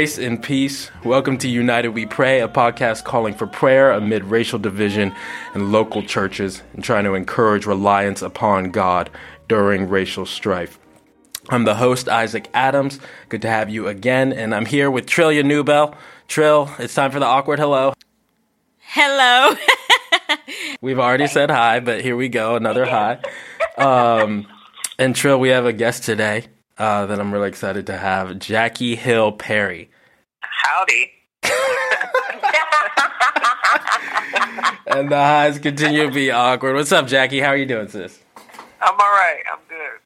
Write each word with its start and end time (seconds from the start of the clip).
Grace 0.00 0.16
and 0.16 0.42
peace. 0.42 0.90
Welcome 1.04 1.36
to 1.36 1.46
United 1.46 1.90
We 1.90 2.06
Pray, 2.06 2.40
a 2.40 2.48
podcast 2.48 3.04
calling 3.04 3.34
for 3.34 3.46
prayer 3.46 3.92
amid 3.92 4.24
racial 4.24 4.58
division 4.58 5.14
in 5.54 5.72
local 5.72 6.02
churches 6.02 6.62
and 6.72 6.82
trying 6.82 7.04
to 7.04 7.12
encourage 7.12 7.66
reliance 7.66 8.22
upon 8.22 8.70
God 8.70 9.10
during 9.46 9.90
racial 9.90 10.24
strife. 10.24 10.78
I'm 11.50 11.64
the 11.64 11.74
host, 11.74 12.08
Isaac 12.08 12.48
Adams. 12.54 12.98
Good 13.28 13.42
to 13.42 13.50
have 13.50 13.68
you 13.68 13.88
again. 13.88 14.32
And 14.32 14.54
I'm 14.54 14.64
here 14.64 14.90
with 14.90 15.04
Trillia 15.04 15.44
Newbell. 15.44 15.94
Trill, 16.28 16.70
it's 16.78 16.94
time 16.94 17.10
for 17.10 17.20
the 17.20 17.26
awkward 17.26 17.58
hello. 17.58 17.92
Hello. 18.78 19.54
We've 20.80 20.98
already 20.98 21.26
said 21.26 21.50
hi, 21.50 21.80
but 21.80 22.00
here 22.00 22.16
we 22.16 22.30
go, 22.30 22.56
another 22.56 22.86
hi. 22.86 23.18
Um, 23.76 24.46
and 24.98 25.14
Trill, 25.14 25.38
we 25.38 25.50
have 25.50 25.66
a 25.66 25.74
guest 25.74 26.04
today 26.04 26.46
uh, 26.78 27.04
that 27.04 27.20
I'm 27.20 27.34
really 27.34 27.50
excited 27.50 27.86
to 27.88 27.98
have, 27.98 28.38
Jackie 28.38 28.96
Hill 28.96 29.32
Perry. 29.32 29.89
Howdy. 30.40 31.12
and 34.86 35.10
the 35.10 35.16
highs 35.16 35.58
continue 35.58 36.06
to 36.06 36.12
be 36.12 36.30
awkward. 36.30 36.74
What's 36.74 36.92
up, 36.92 37.06
Jackie? 37.06 37.40
How 37.40 37.48
are 37.48 37.56
you 37.56 37.66
doing, 37.66 37.88
sis? 37.88 38.18
I'm 38.80 38.92
all 38.92 38.96
right. 38.98 39.40
I'm. 39.52 39.58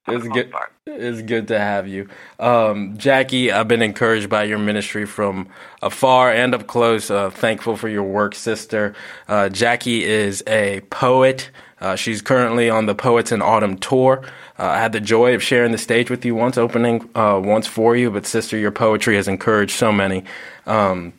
It's 0.06 0.28
good. 0.28 0.52
It's 0.86 1.22
good 1.22 1.48
to 1.48 1.58
have 1.58 1.88
you, 1.88 2.08
um, 2.38 2.98
Jackie. 2.98 3.50
I've 3.50 3.68
been 3.68 3.80
encouraged 3.80 4.28
by 4.28 4.44
your 4.44 4.58
ministry 4.58 5.06
from 5.06 5.48
afar 5.80 6.30
and 6.30 6.54
up 6.54 6.66
close. 6.66 7.10
Uh, 7.10 7.30
thankful 7.30 7.76
for 7.76 7.88
your 7.88 8.02
work, 8.02 8.34
sister. 8.34 8.94
Uh, 9.28 9.48
Jackie 9.48 10.04
is 10.04 10.42
a 10.46 10.82
poet. 10.90 11.50
Uh, 11.80 11.96
she's 11.96 12.20
currently 12.20 12.68
on 12.68 12.86
the 12.86 12.94
Poets 12.94 13.32
in 13.32 13.40
Autumn 13.40 13.78
tour. 13.78 14.22
Uh, 14.58 14.66
I 14.66 14.78
had 14.78 14.92
the 14.92 15.00
joy 15.00 15.34
of 15.34 15.42
sharing 15.42 15.72
the 15.72 15.78
stage 15.78 16.10
with 16.10 16.24
you 16.24 16.34
once, 16.34 16.58
opening 16.58 17.08
uh, 17.14 17.40
once 17.42 17.66
for 17.66 17.96
you. 17.96 18.10
But 18.10 18.26
sister, 18.26 18.58
your 18.58 18.70
poetry 18.70 19.16
has 19.16 19.26
encouraged 19.26 19.72
so 19.72 19.90
many. 19.90 20.24
Um, 20.66 21.14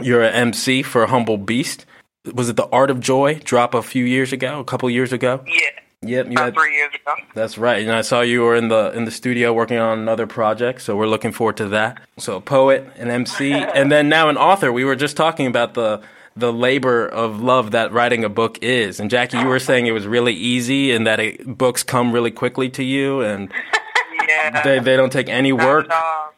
you're 0.00 0.22
an 0.22 0.34
MC 0.34 0.82
for 0.82 1.06
Humble 1.06 1.38
Beast. 1.38 1.86
Was 2.34 2.48
it 2.48 2.56
the 2.56 2.68
Art 2.68 2.90
of 2.90 3.00
Joy 3.00 3.40
drop 3.44 3.74
a 3.74 3.82
few 3.82 4.04
years 4.04 4.32
ago, 4.32 4.58
a 4.58 4.64
couple 4.64 4.90
years 4.90 5.12
ago? 5.12 5.42
Yeah. 5.46 5.82
Yep, 6.02 6.30
you 6.30 6.38
had, 6.38 6.54
three 6.54 6.76
years 6.76 6.94
ago. 6.94 7.14
That's 7.34 7.58
right. 7.58 7.82
And 7.82 7.90
I 7.90 8.02
saw 8.02 8.20
you 8.20 8.42
were 8.42 8.54
in 8.54 8.68
the 8.68 8.92
in 8.92 9.04
the 9.04 9.10
studio 9.10 9.52
working 9.52 9.78
on 9.78 9.98
another 9.98 10.28
project, 10.28 10.80
so 10.82 10.96
we're 10.96 11.08
looking 11.08 11.32
forward 11.32 11.56
to 11.56 11.68
that. 11.70 12.00
So 12.18 12.36
a 12.36 12.40
poet, 12.40 12.88
an 12.96 13.10
MC, 13.10 13.52
and 13.74 13.90
then 13.90 14.08
now 14.08 14.28
an 14.28 14.36
author. 14.36 14.70
We 14.72 14.84
were 14.84 14.94
just 14.94 15.16
talking 15.16 15.46
about 15.48 15.74
the 15.74 16.00
the 16.36 16.52
labor 16.52 17.06
of 17.08 17.40
love 17.42 17.72
that 17.72 17.92
writing 17.92 18.22
a 18.22 18.28
book 18.28 18.58
is. 18.62 19.00
And 19.00 19.10
Jackie, 19.10 19.38
you 19.38 19.46
were 19.46 19.58
saying 19.58 19.86
it 19.86 19.92
was 19.92 20.06
really 20.06 20.34
easy 20.34 20.92
and 20.92 21.04
that 21.04 21.18
it, 21.18 21.58
books 21.58 21.82
come 21.82 22.12
really 22.12 22.30
quickly 22.30 22.70
to 22.70 22.84
you 22.84 23.22
and 23.22 23.52
yeah, 24.28 24.62
they 24.62 24.78
they 24.78 24.96
don't 24.96 25.12
take 25.12 25.28
any 25.28 25.52
work. 25.52 25.90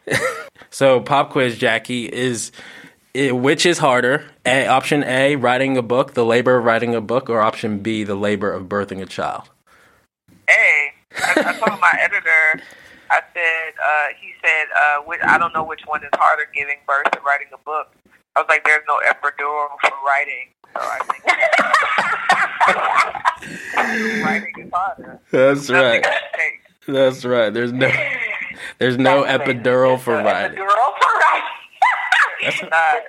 so 0.71 1.01
pop 1.01 1.31
quiz, 1.31 1.59
Jackie, 1.59 2.07
is 2.07 2.51
it, 3.15 3.37
which 3.37 3.67
is 3.67 3.79
harder? 3.79 4.25
A, 4.47 4.67
option 4.67 5.03
A, 5.05 5.37
writing 5.37 5.77
a 5.77 5.83
book, 5.83 6.15
the 6.15 6.25
labor 6.25 6.57
of 6.59 6.65
writing 6.65 6.95
a 6.95 7.01
book, 7.01 7.29
or 7.29 7.41
option 7.41 7.81
B, 7.81 8.05
the 8.05 8.15
labor 8.15 8.53
of 8.53 8.65
birthing 8.65 9.01
a 9.01 9.07
child? 9.07 9.51
A. 10.49 10.93
I, 11.17 11.33
I 11.37 11.53
told 11.59 11.81
my 11.81 11.93
editor, 12.01 12.63
I 13.11 13.21
said, 13.35 13.75
uh, 13.85 14.09
he 14.21 14.33
said, 14.43 14.67
uh, 14.77 14.99
which, 15.03 15.21
I 15.25 15.39
don't 15.39 15.53
know 15.53 15.65
which 15.65 15.83
one 15.87 16.03
is 16.05 16.11
harder, 16.15 16.47
giving 16.55 16.79
birth 16.87 17.09
or 17.17 17.23
writing 17.23 17.49
a 17.53 17.59
book. 17.59 17.93
I 18.37 18.41
was 18.41 18.49
like, 18.49 18.63
there's 18.65 18.85
no 18.87 19.01
epidural 19.09 19.69
for 19.81 19.91
writing. 20.07 20.49
So 20.73 20.81
I 20.81 20.99
think 21.11 21.25
writing 24.25 24.55
is 24.59 24.71
harder. 24.73 25.19
That's 25.33 25.69
right. 25.69 26.07
That's 26.87 27.25
right. 27.25 27.53
There's 27.53 27.73
no, 27.73 27.91
there's 28.79 28.97
no 28.97 29.25
epidural 29.25 29.99
for 29.99 30.15
writing. 30.15 30.57
Epidural 30.57 30.95
for 31.01 31.13
writing. 31.19 31.51
That's 32.43 32.63
not. 32.63 33.03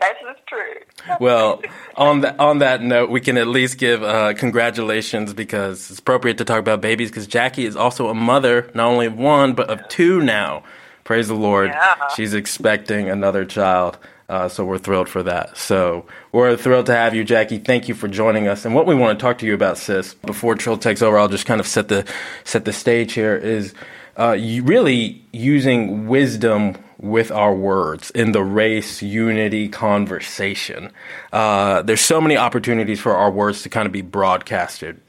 That's 0.00 0.20
just 0.20 0.46
true. 0.46 0.74
Well, 1.22 1.62
on 1.96 2.22
that 2.22 2.40
on 2.40 2.58
that 2.58 2.82
note, 2.82 3.08
we 3.08 3.20
can 3.20 3.38
at 3.38 3.46
least 3.46 3.78
give 3.78 4.02
uh, 4.02 4.34
congratulations 4.34 5.32
because 5.32 5.88
it's 5.88 6.00
appropriate 6.00 6.38
to 6.38 6.44
talk 6.44 6.58
about 6.58 6.80
babies 6.80 7.10
because 7.10 7.28
Jackie 7.28 7.64
is 7.64 7.76
also 7.76 8.08
a 8.08 8.14
mother, 8.14 8.68
not 8.74 8.88
only 8.88 9.06
of 9.06 9.16
one 9.16 9.54
but 9.54 9.70
of 9.70 9.86
two 9.88 10.20
now. 10.20 10.64
Praise 11.04 11.28
the 11.28 11.34
Lord. 11.34 11.70
Yeah. 11.70 12.08
She's 12.16 12.34
expecting 12.34 13.08
another 13.08 13.44
child. 13.44 13.98
Uh, 14.28 14.48
so 14.48 14.64
we're 14.64 14.78
thrilled 14.78 15.08
for 15.08 15.22
that. 15.22 15.56
So 15.56 16.06
we're 16.32 16.56
thrilled 16.56 16.86
to 16.86 16.94
have 16.94 17.14
you, 17.14 17.22
Jackie. 17.22 17.58
Thank 17.58 17.86
you 17.86 17.94
for 17.94 18.08
joining 18.08 18.48
us. 18.48 18.64
And 18.64 18.74
what 18.74 18.86
we 18.86 18.94
want 18.96 19.16
to 19.16 19.22
talk 19.22 19.38
to 19.38 19.46
you 19.46 19.54
about, 19.54 19.78
sis, 19.78 20.14
before 20.14 20.56
Trill 20.56 20.76
takes 20.76 21.02
over, 21.02 21.18
I'll 21.18 21.28
just 21.28 21.46
kind 21.46 21.60
of 21.60 21.68
set 21.68 21.86
the 21.86 22.04
set 22.42 22.64
the 22.64 22.72
stage 22.72 23.12
here. 23.12 23.36
Is 23.36 23.74
uh, 24.18 24.32
you 24.32 24.64
really 24.64 25.24
using 25.32 26.08
wisdom 26.08 26.81
with 27.02 27.32
our 27.32 27.52
words 27.52 28.10
in 28.12 28.30
the 28.30 28.42
race 28.42 29.02
unity 29.02 29.68
conversation. 29.68 30.90
Uh, 31.32 31.82
there's 31.82 32.00
so 32.00 32.20
many 32.20 32.36
opportunities 32.36 33.00
for 33.00 33.14
our 33.14 33.30
words 33.30 33.62
to 33.62 33.68
kind 33.68 33.86
of 33.86 33.92
be 33.92 34.02
broadcasted, 34.02 35.00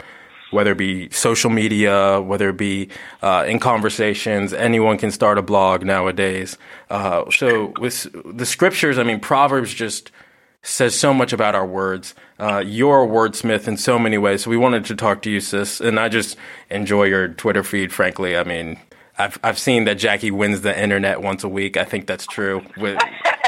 whether 0.49 0.71
it 0.71 0.77
be 0.77 1.07
social 1.11 1.51
media, 1.51 2.19
whether 2.19 2.49
it 2.49 2.57
be 2.57 2.89
uh, 3.21 3.45
in 3.47 3.59
conversations. 3.59 4.53
Anyone 4.53 4.97
can 4.97 5.11
start 5.11 5.37
a 5.37 5.43
blog 5.43 5.85
nowadays. 5.85 6.57
Uh, 6.89 7.29
so 7.29 7.73
with 7.79 8.07
the 8.25 8.45
scriptures, 8.45 8.97
I 8.97 9.03
mean, 9.03 9.19
Proverbs 9.19 9.71
just 9.71 10.09
says 10.63 10.99
so 10.99 11.13
much 11.13 11.31
about 11.31 11.53
our 11.53 11.65
words. 11.65 12.15
Uh, 12.39 12.63
you're 12.65 13.03
a 13.03 13.07
wordsmith 13.07 13.67
in 13.67 13.77
so 13.77 13.99
many 13.99 14.17
ways. 14.17 14.43
So 14.43 14.49
we 14.49 14.57
wanted 14.57 14.85
to 14.85 14.95
talk 14.95 15.21
to 15.23 15.29
you, 15.29 15.41
sis. 15.41 15.79
And 15.79 15.99
I 15.99 16.09
just 16.09 16.37
enjoy 16.71 17.03
your 17.03 17.27
Twitter 17.27 17.63
feed, 17.63 17.93
frankly. 17.93 18.35
I 18.35 18.43
mean, 18.43 18.79
I've 19.17 19.39
I've 19.43 19.59
seen 19.59 19.85
that 19.85 19.95
Jackie 19.95 20.31
wins 20.31 20.61
the 20.61 20.79
internet 20.79 21.21
once 21.21 21.43
a 21.43 21.49
week. 21.49 21.77
I 21.77 21.83
think 21.83 22.07
that's 22.07 22.25
true. 22.25 22.65
With 22.77 22.97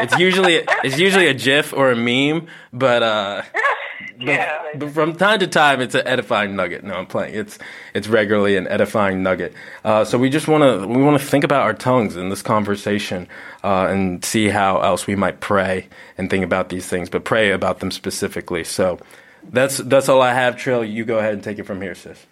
it's 0.02 0.18
usually 0.20 0.64
it's 0.84 1.00
usually 1.00 1.28
a 1.28 1.34
GIF 1.34 1.74
or 1.74 1.92
a 1.92 1.96
meme, 1.96 2.48
but 2.72 3.02
uh, 3.02 3.42
yeah. 4.20 4.62
but, 4.74 4.80
but, 4.80 4.92
from 4.92 5.16
time 5.16 5.40
to 5.40 5.48
time 5.48 5.82
it's 5.82 5.96
an 5.96 6.06
edifying 6.06 6.56
nugget. 6.56 6.84
No, 6.84 6.94
I'm 6.94 7.08
playing. 7.08 7.34
It's 7.34 7.58
it's 7.96 8.08
regularly 8.08 8.58
an 8.58 8.68
edifying 8.68 9.24
nugget. 9.24 9.54
Uh, 9.84 10.06
so 10.06 10.20
we 10.20 10.30
just 10.30 10.48
want 10.48 10.64
to 10.64 10.88
we 10.88 11.02
want 11.02 11.20
to 11.20 11.26
think 11.26 11.44
about 11.44 11.64
our 11.64 11.74
tongues 11.74 12.16
in 12.16 12.30
this 12.30 12.44
conversation 12.44 13.28
uh, 13.64 13.88
and 13.90 14.24
see 14.24 14.50
how 14.50 14.82
else 14.82 15.08
we 15.08 15.16
might 15.16 15.40
pray 15.40 15.88
and 16.18 16.30
think 16.30 16.44
about 16.44 16.70
these 16.70 16.88
things, 16.88 17.10
but 17.10 17.24
pray 17.24 17.52
about 17.52 17.80
them 17.80 17.90
specifically. 17.90 18.64
So 18.64 19.00
that's 19.44 19.78
that's 19.78 20.10
all 20.10 20.22
I 20.22 20.34
have. 20.34 20.58
Trill, 20.58 20.86
you 20.86 21.06
go 21.06 21.18
ahead 21.18 21.34
and 21.34 21.44
take 21.44 21.58
it 21.58 21.64
from 21.64 21.82
here, 21.82 21.96
sis. 21.96 22.26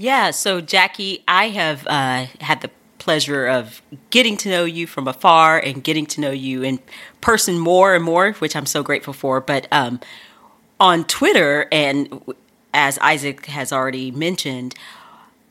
Yeah, 0.00 0.30
so 0.30 0.62
Jackie, 0.62 1.22
I 1.28 1.50
have 1.50 1.86
uh, 1.86 2.24
had 2.40 2.62
the 2.62 2.70
pleasure 2.96 3.46
of 3.46 3.82
getting 4.08 4.38
to 4.38 4.48
know 4.48 4.64
you 4.64 4.86
from 4.86 5.06
afar 5.06 5.58
and 5.58 5.84
getting 5.84 6.06
to 6.06 6.22
know 6.22 6.30
you 6.30 6.62
in 6.62 6.78
person 7.20 7.58
more 7.58 7.94
and 7.94 8.02
more, 8.02 8.32
which 8.32 8.56
I'm 8.56 8.64
so 8.64 8.82
grateful 8.82 9.12
for. 9.12 9.42
But 9.42 9.68
um, 9.70 10.00
on 10.80 11.04
Twitter, 11.04 11.68
and 11.70 12.18
as 12.72 12.98
Isaac 13.00 13.44
has 13.44 13.74
already 13.74 14.10
mentioned, 14.10 14.74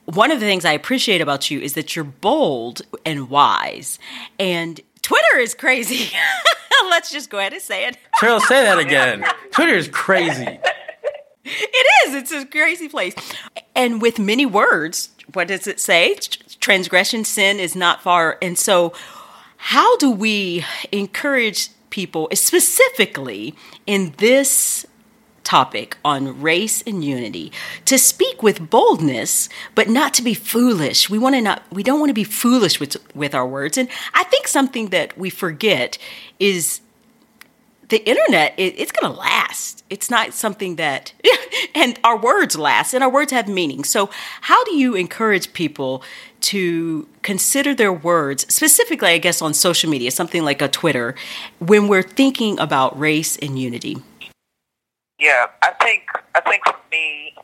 one 0.05 0.31
of 0.31 0.39
the 0.39 0.47
things 0.47 0.65
I 0.65 0.71
appreciate 0.71 1.21
about 1.21 1.51
you 1.51 1.59
is 1.59 1.73
that 1.73 1.95
you're 1.95 2.03
bold 2.03 2.81
and 3.05 3.29
wise. 3.29 3.99
And 4.39 4.81
Twitter 5.03 5.37
is 5.37 5.53
crazy. 5.53 6.11
Let's 6.89 7.11
just 7.11 7.29
go 7.29 7.37
ahead 7.37 7.53
and 7.53 7.61
say 7.61 7.85
it. 7.87 7.99
Cheryl, 8.19 8.41
say 8.41 8.63
that 8.63 8.79
again. 8.79 9.23
Twitter 9.51 9.75
is 9.75 9.87
crazy. 9.89 10.59
It 11.49 12.07
is. 12.07 12.15
It's 12.15 12.31
a 12.31 12.45
crazy 12.45 12.89
place. 12.89 13.15
And 13.79 14.01
with 14.01 14.19
many 14.19 14.45
words, 14.45 15.07
what 15.31 15.47
does 15.47 15.65
it 15.65 15.79
say? 15.79 16.15
Transgression, 16.59 17.23
sin 17.23 17.61
is 17.61 17.77
not 17.77 18.03
far. 18.03 18.37
And 18.41 18.57
so, 18.57 18.91
how 19.55 19.95
do 19.95 20.11
we 20.11 20.65
encourage 20.91 21.69
people, 21.89 22.27
specifically 22.33 23.55
in 23.87 24.13
this 24.17 24.85
topic 25.45 25.95
on 26.03 26.41
race 26.41 26.81
and 26.85 27.05
unity 27.05 27.53
to 27.85 27.97
speak 27.97 28.43
with 28.43 28.69
boldness 28.69 29.49
but 29.73 29.87
not 29.89 30.13
to 30.13 30.21
be 30.21 30.35
foolish 30.35 31.09
we 31.09 31.17
want 31.17 31.33
to 31.33 31.41
not 31.41 31.63
we 31.71 31.81
don't 31.81 31.99
want 31.99 32.09
to 32.09 32.13
be 32.13 32.25
foolish 32.25 32.79
with 32.79 32.97
with 33.15 33.33
our 33.33 33.47
words 33.47 33.75
and 33.75 33.89
i 34.13 34.23
think 34.25 34.47
something 34.47 34.89
that 34.89 35.17
we 35.17 35.27
forget 35.27 35.97
is 36.39 36.81
the 37.89 38.07
internet 38.07 38.53
it, 38.57 38.79
it's 38.79 38.91
going 38.91 39.11
to 39.11 39.19
last. 39.19 39.83
It's 39.89 40.09
not 40.09 40.33
something 40.33 40.75
that 40.77 41.13
and 41.75 41.99
our 42.03 42.17
words 42.17 42.57
last 42.57 42.93
and 42.93 43.03
our 43.03 43.09
words 43.09 43.31
have 43.31 43.47
meaning. 43.47 43.83
So 43.83 44.09
how 44.41 44.63
do 44.63 44.75
you 44.75 44.95
encourage 44.95 45.53
people 45.53 46.03
to 46.41 47.07
consider 47.21 47.75
their 47.75 47.91
words 47.91 48.45
specifically 48.53 49.09
i 49.09 49.17
guess 49.17 49.41
on 49.41 49.53
social 49.53 49.89
media 49.89 50.09
something 50.09 50.45
like 50.45 50.61
a 50.61 50.69
twitter 50.69 51.13
when 51.59 51.89
we're 51.89 52.01
thinking 52.01 52.57
about 52.59 52.97
race 52.97 53.37
and 53.37 53.59
unity? 53.59 53.97
Yeah 55.19 55.47
i 55.61 55.71
think 55.81 56.03
i 56.35 56.39
think 56.39 56.63
for 56.65 56.77
me 56.91 57.35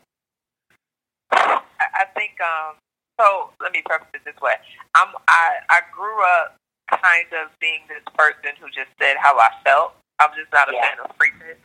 i 1.33 2.06
think 2.15 2.39
um 2.42 2.75
so 3.19 3.50
let 3.62 3.71
me 3.71 3.81
preface 3.86 4.07
it 4.13 4.21
this 4.25 4.39
way. 4.42 4.53
I'm 4.95 5.07
i 5.27 5.56
i 5.69 5.80
grew 5.94 6.24
up 6.24 6.56
kind 6.89 7.27
of 7.44 7.51
being 7.59 7.81
this 7.89 8.03
person 8.18 8.51
who 8.59 8.68
just 8.68 8.92
said 9.01 9.18
how 9.19 9.38
i 9.38 9.50
felt 9.63 9.94
I'm 10.20 10.32
just 10.38 10.52
not 10.54 10.70
a 10.70 10.74
yeah. 10.74 10.82
fan 10.82 10.98
of 11.04 11.12
pretense. 11.18 11.64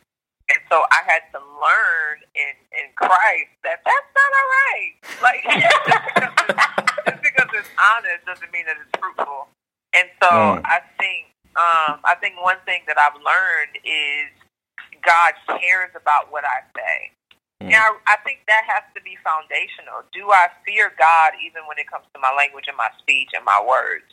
And 0.50 0.60
so 0.66 0.82
I 0.90 1.00
had 1.06 1.22
to 1.32 1.38
learn 1.38 2.26
in, 2.34 2.54
in 2.74 2.90
Christ 2.98 3.54
that 3.62 3.80
that's 3.86 4.10
not 4.18 4.30
all 4.34 4.48
right. 4.66 4.94
Like, 5.22 5.42
just, 5.62 6.04
because 6.42 6.58
just 7.06 7.22
because 7.22 7.50
it's 7.54 7.72
honest 7.78 8.26
doesn't 8.26 8.50
mean 8.50 8.66
that 8.66 8.76
it's 8.82 8.90
fruitful. 8.98 9.46
And 9.94 10.10
so 10.22 10.30
mm. 10.30 10.62
I 10.66 10.82
think 10.98 11.30
Um, 11.58 11.98
I 12.06 12.14
think 12.22 12.38
one 12.38 12.62
thing 12.64 12.86
that 12.86 12.94
I've 12.94 13.18
learned 13.18 13.74
is 13.82 14.30
God 15.02 15.34
cares 15.58 15.90
about 15.98 16.30
what 16.30 16.46
I 16.46 16.62
say. 16.78 17.10
Mm. 17.60 17.74
And 17.74 17.80
I, 17.82 17.90
I 18.06 18.16
think 18.22 18.46
that 18.46 18.62
has 18.70 18.86
to 18.94 19.02
be 19.02 19.18
foundational. 19.26 20.06
Do 20.14 20.30
I 20.30 20.46
fear 20.64 20.94
God 20.94 21.34
even 21.42 21.66
when 21.66 21.76
it 21.78 21.90
comes 21.90 22.06
to 22.14 22.20
my 22.22 22.30
language 22.38 22.70
and 22.70 22.78
my 22.78 22.88
speech 23.02 23.34
and 23.34 23.44
my 23.44 23.58
words? 23.58 24.06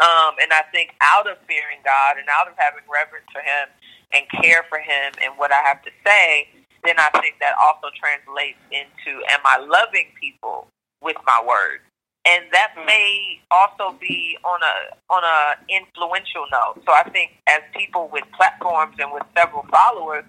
Um, 0.00 0.34
and 0.42 0.50
I 0.50 0.62
think 0.72 0.90
out 1.02 1.30
of 1.30 1.38
fearing 1.46 1.78
God 1.84 2.18
and 2.18 2.26
out 2.28 2.48
of 2.48 2.54
having 2.58 2.82
reverence 2.90 3.26
for 3.30 3.40
Him 3.40 3.70
and 4.12 4.26
care 4.42 4.66
for 4.68 4.78
Him 4.78 5.14
and 5.22 5.38
what 5.38 5.52
I 5.52 5.62
have 5.62 5.82
to 5.82 5.90
say, 6.04 6.48
then 6.84 6.98
I 6.98 7.08
think 7.20 7.36
that 7.40 7.54
also 7.60 7.88
translates 7.94 8.58
into 8.70 9.22
am 9.30 9.40
I 9.44 9.58
loving 9.58 10.10
people 10.20 10.68
with 11.00 11.16
my 11.26 11.42
words? 11.46 11.82
And 12.26 12.44
that 12.52 12.72
mm. 12.76 12.86
may 12.86 13.40
also 13.50 13.96
be 14.00 14.36
on 14.44 14.60
a 14.62 15.12
on 15.12 15.22
a 15.24 15.56
influential 15.68 16.46
note. 16.50 16.82
So 16.86 16.92
I 16.92 17.08
think 17.10 17.32
as 17.46 17.60
people 17.76 18.08
with 18.12 18.24
platforms 18.36 18.96
and 18.98 19.12
with 19.12 19.24
several 19.36 19.64
followers, 19.70 20.24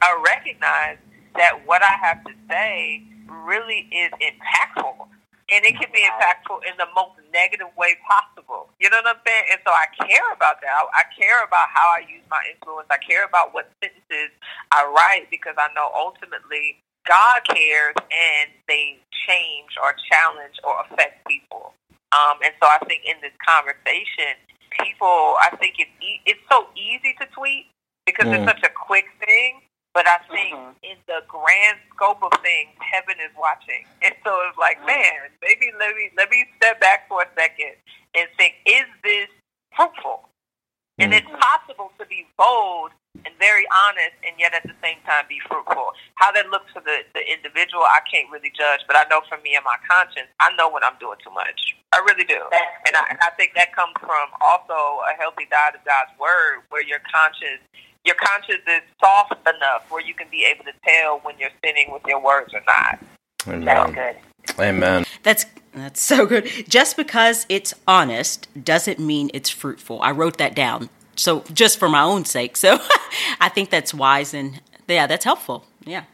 I 0.00 0.14
recognize 0.24 0.98
that 1.36 1.66
what 1.66 1.82
I 1.82 1.94
have 2.02 2.22
to 2.24 2.32
say 2.48 3.02
really 3.28 3.88
is 3.90 4.12
impactful. 4.20 5.08
And 5.48 5.64
it 5.64 5.80
can 5.80 5.88
be 5.96 6.04
impactful 6.04 6.60
in 6.68 6.76
the 6.76 6.84
most 6.92 7.16
negative 7.32 7.72
way 7.72 7.96
possible. 8.04 8.68
You 8.76 8.92
know 8.92 9.00
what 9.00 9.16
I'm 9.16 9.22
saying? 9.24 9.44
And 9.56 9.60
so 9.64 9.72
I 9.72 9.88
care 9.96 10.28
about 10.36 10.60
that. 10.60 10.68
I, 10.68 10.84
I 10.92 11.04
care 11.16 11.40
about 11.40 11.72
how 11.72 11.88
I 11.88 12.04
use 12.04 12.24
my 12.28 12.40
influence. 12.52 12.84
I 12.92 13.00
care 13.00 13.24
about 13.24 13.56
what 13.56 13.72
sentences 13.80 14.28
I 14.72 14.84
write 14.84 15.32
because 15.32 15.56
I 15.56 15.72
know 15.72 15.88
ultimately 15.96 16.76
God 17.08 17.40
cares 17.48 17.96
and 17.96 18.52
they 18.68 19.00
change 19.24 19.72
or 19.80 19.96
challenge 20.12 20.60
or 20.64 20.84
affect 20.84 21.24
people. 21.24 21.72
Um, 22.12 22.40
and 22.44 22.52
so 22.60 22.68
I 22.68 22.78
think 22.84 23.04
in 23.08 23.16
this 23.24 23.32
conversation, 23.40 24.36
people, 24.72 25.36
I 25.40 25.48
think 25.56 25.80
it's, 25.80 25.92
e- 26.00 26.20
it's 26.24 26.40
so 26.52 26.68
easy 26.76 27.16
to 27.20 27.26
tweet 27.32 27.72
because 28.04 28.28
mm. 28.28 28.36
it's 28.36 28.44
such 28.44 28.64
a 28.64 28.72
quick 28.72 29.06
thing. 29.24 29.60
But 29.94 30.06
I 30.06 30.18
think 30.30 30.54
mm-hmm. 30.54 30.78
in 30.84 30.96
the 31.06 31.24
grand 31.26 31.78
scope 31.94 32.22
of 32.22 32.32
things, 32.42 32.70
heaven 32.78 33.16
is 33.18 33.32
watching. 33.38 33.88
And 34.02 34.14
so 34.24 34.30
it's 34.46 34.58
like, 34.58 34.78
mm-hmm. 34.78 34.94
man, 34.94 35.32
maybe 35.42 35.72
let 35.78 35.96
me 35.96 36.10
let 36.16 36.30
me 36.30 36.46
step 36.56 36.80
back 36.80 37.08
for 37.08 37.22
a 37.22 37.28
second 37.34 37.74
and 38.14 38.28
think, 38.36 38.54
is 38.66 38.86
this 39.02 39.28
fruitful? 39.74 40.28
Mm-hmm. 40.28 41.02
And 41.02 41.14
it's 41.14 41.26
mm-hmm. 41.26 41.40
possible 41.40 41.90
to 41.98 42.06
be 42.06 42.26
bold 42.36 42.92
and 43.24 43.34
very 43.38 43.66
honest 43.86 44.14
and 44.22 44.34
yet 44.38 44.54
at 44.54 44.62
the 44.62 44.76
same 44.82 44.98
time 45.02 45.26
be 45.26 45.40
fruitful. 45.48 45.94
How 46.14 46.30
that 46.32 46.50
looks 46.50 46.70
for 46.70 46.82
the, 46.82 47.02
the 47.14 47.22
individual, 47.26 47.82
I 47.82 47.98
can't 48.06 48.30
really 48.30 48.52
judge, 48.54 48.86
but 48.86 48.94
I 48.94 49.06
know 49.10 49.22
for 49.26 49.38
me 49.42 49.58
and 49.58 49.64
my 49.64 49.78
conscience, 49.86 50.30
I 50.38 50.54
know 50.54 50.70
when 50.70 50.84
I'm 50.84 50.98
doing 51.02 51.18
too 51.22 51.34
much. 51.34 51.74
I 51.90 51.98
really 52.04 52.24
do. 52.28 52.38
And 52.86 52.94
I, 52.94 53.02
and 53.10 53.18
I 53.24 53.32
think 53.34 53.56
that 53.56 53.74
comes 53.74 53.96
from 53.98 54.28
also 54.44 55.02
a 55.08 55.16
healthy 55.16 55.48
diet 55.50 55.74
of 55.74 55.82
God's 55.88 56.12
word 56.20 56.68
where 56.68 56.84
your 56.84 57.00
conscience 57.08 57.64
your 58.04 58.16
conscience 58.16 58.62
is 58.66 58.82
soft 59.00 59.34
enough 59.42 59.90
where 59.90 60.02
you 60.02 60.14
can 60.14 60.26
be 60.30 60.44
able 60.44 60.64
to 60.64 60.72
tell 60.84 61.20
when 61.20 61.38
you're 61.38 61.50
sinning 61.64 61.90
with 61.92 62.02
your 62.06 62.22
words 62.22 62.54
or 62.54 62.62
not. 62.66 62.98
Amen. 63.46 63.64
That's 63.64 63.92
good. 63.92 64.60
Amen. 64.60 65.04
That's 65.22 65.46
that's 65.74 66.00
so 66.00 66.26
good. 66.26 66.48
Just 66.68 66.96
because 66.96 67.46
it's 67.48 67.74
honest 67.86 68.48
doesn't 68.64 68.98
mean 68.98 69.30
it's 69.34 69.50
fruitful. 69.50 70.00
I 70.02 70.10
wrote 70.10 70.38
that 70.38 70.54
down. 70.54 70.88
So 71.16 71.44
just 71.52 71.78
for 71.78 71.88
my 71.88 72.02
own 72.02 72.24
sake. 72.24 72.56
So 72.56 72.78
I 73.40 73.48
think 73.48 73.70
that's 73.70 73.92
wise 73.92 74.34
and 74.34 74.60
yeah, 74.88 75.06
that's 75.06 75.24
helpful. 75.24 75.66
Yeah. 75.84 76.04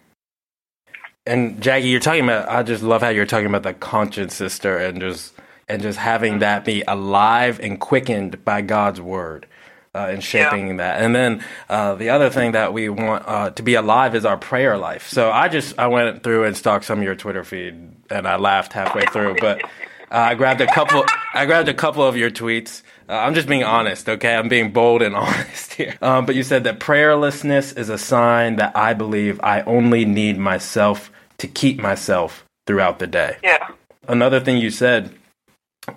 And 1.26 1.62
Jackie, 1.62 1.88
you're 1.88 2.00
talking 2.00 2.24
about 2.24 2.48
I 2.48 2.62
just 2.62 2.82
love 2.82 3.02
how 3.02 3.08
you're 3.08 3.26
talking 3.26 3.46
about 3.46 3.62
the 3.62 3.74
conscience 3.74 4.34
sister 4.34 4.76
and 4.76 5.00
just 5.00 5.34
and 5.68 5.80
just 5.80 5.98
having 5.98 6.40
that 6.40 6.64
be 6.64 6.82
alive 6.86 7.58
and 7.60 7.80
quickened 7.80 8.44
by 8.44 8.60
God's 8.60 9.00
word 9.00 9.46
uh, 9.94 10.08
in 10.08 10.20
shaping 10.20 10.68
yeah. 10.68 10.76
that. 10.76 11.02
And 11.02 11.14
then 11.14 11.44
uh, 11.68 11.94
the 11.94 12.10
other 12.10 12.30
thing 12.30 12.52
that 12.52 12.72
we 12.72 12.88
want 12.88 13.24
uh, 13.26 13.50
to 13.50 13.62
be 13.62 13.74
alive 13.74 14.14
is 14.14 14.24
our 14.24 14.36
prayer 14.36 14.76
life. 14.76 15.08
So 15.08 15.30
I 15.30 15.48
just 15.48 15.78
I 15.78 15.86
went 15.86 16.22
through 16.22 16.44
and 16.44 16.56
stalked 16.56 16.84
some 16.84 16.98
of 16.98 17.04
your 17.04 17.14
Twitter 17.14 17.44
feed, 17.44 17.74
and 18.10 18.26
I 18.26 18.36
laughed 18.36 18.72
halfway 18.72 19.06
through, 19.06 19.36
but. 19.40 19.62
Uh, 20.10 20.18
I 20.18 20.34
grabbed 20.34 20.60
a 20.60 20.66
couple. 20.66 21.04
I 21.32 21.44
grabbed 21.44 21.68
a 21.68 21.74
couple 21.74 22.06
of 22.06 22.16
your 22.16 22.30
tweets. 22.30 22.82
Uh, 23.08 23.14
I'm 23.14 23.34
just 23.34 23.48
being 23.48 23.64
honest, 23.64 24.08
okay? 24.08 24.36
I'm 24.36 24.48
being 24.48 24.70
bold 24.70 25.02
and 25.02 25.16
honest 25.16 25.72
here. 25.72 25.96
Um, 26.00 26.24
but 26.24 26.36
you 26.36 26.44
said 26.44 26.64
that 26.64 26.78
prayerlessness 26.78 27.76
is 27.76 27.88
a 27.88 27.98
sign 27.98 28.56
that 28.56 28.76
I 28.76 28.94
believe 28.94 29.40
I 29.42 29.62
only 29.62 30.04
need 30.04 30.38
myself 30.38 31.10
to 31.38 31.48
keep 31.48 31.80
myself 31.80 32.44
throughout 32.66 32.98
the 32.98 33.06
day. 33.08 33.38
Yeah. 33.42 33.68
Another 34.06 34.38
thing 34.38 34.58
you 34.58 34.70
said 34.70 35.10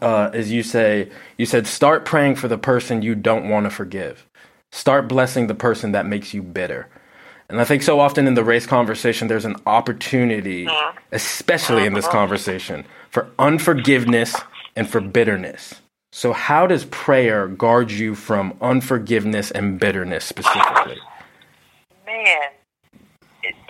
uh, 0.02 0.32
is 0.34 0.52
you 0.52 0.64
say 0.64 1.10
you 1.38 1.46
said 1.46 1.68
start 1.68 2.06
praying 2.06 2.36
for 2.36 2.48
the 2.48 2.58
person 2.58 3.02
you 3.02 3.16
don't 3.16 3.50
want 3.50 3.66
to 3.66 3.70
forgive. 3.70 4.26
Start 4.72 5.08
blessing 5.08 5.48
the 5.48 5.56
person 5.56 5.94
that 5.94 6.06
makes 6.06 6.34
you 6.34 6.42
bitter. 6.42 6.90
And 7.50 7.62
I 7.62 7.64
think 7.64 7.82
so 7.82 8.00
often 8.02 8.28
in 8.28 8.34
the 8.34 8.44
race 8.44 8.66
conversation, 8.66 9.30
there's 9.30 9.46
an 9.46 9.56
opportunity, 9.66 10.68
especially 11.14 11.86
in 11.86 11.94
this 11.94 12.08
conversation, 12.08 12.86
for 13.10 13.30
unforgiveness 13.40 14.36
and 14.76 14.90
for 14.90 15.00
bitterness. 15.00 15.76
So, 16.12 16.34
how 16.34 16.68
does 16.68 16.86
prayer 16.86 17.48
guard 17.48 17.92
you 17.92 18.16
from 18.16 18.58
unforgiveness 18.60 19.52
and 19.52 19.80
bitterness 19.80 20.26
specifically? 20.26 20.98
Man, 22.06 22.50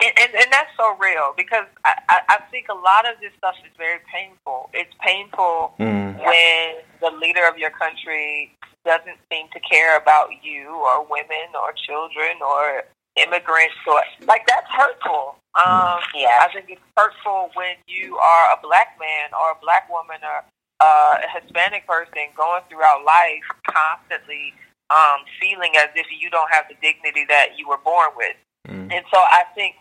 and, 0.00 0.12
and, 0.18 0.30
and 0.34 0.48
that's 0.52 0.70
so 0.76 0.96
real 0.98 1.34
because 1.36 1.66
I, 1.84 1.94
I, 2.08 2.18
I 2.28 2.36
think 2.50 2.66
a 2.70 2.74
lot 2.74 3.08
of 3.08 3.18
this 3.20 3.32
stuff 3.38 3.54
is 3.64 3.72
very 3.76 3.98
painful. 4.12 4.70
It's 4.72 4.94
painful 5.00 5.74
mm. 5.78 6.14
when 6.18 6.66
the 7.00 7.10
leader 7.18 7.46
of 7.48 7.58
your 7.58 7.70
country 7.70 8.54
doesn't 8.84 9.18
seem 9.30 9.46
to 9.52 9.60
care 9.60 9.98
about 9.98 10.30
you 10.42 10.70
or 10.70 11.04
women 11.04 11.50
or 11.54 11.74
children 11.74 12.38
or 12.40 12.84
immigrants 13.16 13.74
or 13.86 14.00
like 14.26 14.46
that's 14.46 14.70
hurtful. 14.70 15.36
Um, 15.58 15.98
yeah, 16.14 16.46
I 16.46 16.48
think 16.54 16.70
it's 16.70 16.88
hurtful 16.96 17.50
when 17.54 17.74
you 17.86 18.16
are 18.16 18.54
a 18.54 18.62
black 18.62 18.94
man 19.00 19.34
or 19.34 19.52
a 19.52 19.58
black 19.60 19.90
woman 19.90 20.22
or 20.22 20.46
uh, 20.80 21.18
a 21.18 21.40
Hispanic 21.40 21.86
person 21.86 22.30
going 22.36 22.62
throughout 22.70 23.02
life 23.04 23.42
constantly 23.66 24.54
um, 24.90 25.26
feeling 25.40 25.74
as 25.76 25.90
if 25.96 26.06
you 26.14 26.30
don't 26.30 26.50
have 26.52 26.66
the 26.68 26.76
dignity 26.80 27.26
that 27.28 27.58
you 27.58 27.68
were 27.68 27.82
born 27.82 28.10
with. 28.16 28.36
Mm. 28.68 28.92
And 28.92 29.04
so 29.12 29.18
I 29.18 29.42
think 29.54 29.74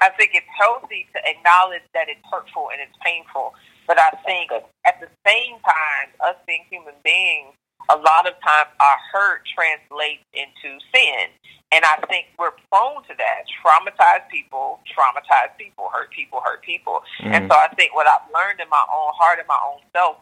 I 0.00 0.10
think 0.16 0.32
it's 0.34 0.48
healthy 0.58 1.06
to 1.14 1.18
acknowledge 1.24 1.84
that 1.94 2.08
it's 2.08 2.22
hurtful 2.30 2.70
and 2.72 2.80
it's 2.80 2.96
painful. 3.04 3.54
But 3.86 3.98
I 3.98 4.10
think 4.24 4.50
at 4.86 5.00
the 5.00 5.08
same 5.26 5.58
time, 5.66 6.14
us 6.22 6.36
being 6.46 6.64
human 6.70 6.94
beings, 7.02 7.54
a 7.90 7.96
lot 7.96 8.28
of 8.28 8.34
times 8.38 8.70
our 8.78 8.98
hurt 9.12 9.42
translates 9.50 10.22
into 10.32 10.78
sin. 10.94 11.32
And 11.72 11.84
I 11.84 12.02
think 12.06 12.26
we're 12.38 12.54
prone 12.70 13.02
to 13.06 13.14
that. 13.18 13.46
Traumatized 13.62 14.28
people, 14.30 14.80
traumatized 14.90 15.56
people, 15.58 15.90
hurt 15.92 16.10
people, 16.10 16.42
hurt 16.44 16.62
people. 16.62 17.02
Mm. 17.22 17.34
And 17.34 17.42
so 17.50 17.56
I 17.56 17.68
think 17.74 17.94
what 17.94 18.06
I've 18.06 18.26
learned 18.34 18.60
in 18.60 18.68
my 18.68 18.84
own 18.90 19.10
heart 19.14 19.38
and 19.38 19.46
my 19.46 19.58
own 19.58 19.80
self 19.94 20.16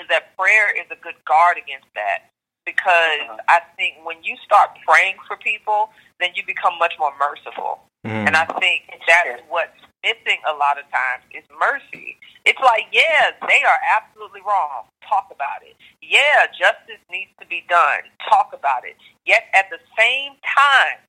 is 0.00 0.08
that 0.08 0.36
prayer 0.36 0.72
is 0.72 0.88
a 0.90 0.96
good 1.00 1.16
guard 1.24 1.56
against 1.56 1.88
that. 1.94 2.28
Because 2.64 3.22
uh-huh. 3.28 3.36
I 3.48 3.60
think 3.76 4.02
when 4.04 4.24
you 4.24 4.36
start 4.44 4.70
praying 4.86 5.16
for 5.28 5.36
people, 5.36 5.90
then 6.18 6.30
you 6.34 6.42
become 6.44 6.76
much 6.78 6.94
more 6.98 7.12
merciful. 7.20 7.80
Mm. 8.06 8.30
And 8.30 8.36
I 8.36 8.46
think 8.62 8.86
that 9.06 9.26
is 9.34 9.42
what's 9.48 9.74
missing 10.06 10.38
a 10.46 10.54
lot 10.54 10.78
of 10.78 10.86
times 10.94 11.26
is 11.34 11.42
mercy. 11.58 12.14
It's 12.46 12.62
like, 12.62 12.86
yeah, 12.94 13.34
they 13.42 13.66
are 13.66 13.80
absolutely 13.90 14.40
wrong. 14.46 14.86
Talk 15.02 15.26
about 15.34 15.66
it. 15.66 15.74
Yeah, 15.98 16.46
justice 16.54 17.02
needs 17.10 17.34
to 17.42 17.46
be 17.46 17.66
done. 17.68 18.06
Talk 18.30 18.54
about 18.54 18.86
it. 18.86 18.94
Yet 19.26 19.50
at 19.54 19.66
the 19.74 19.82
same 19.98 20.38
time, 20.46 21.02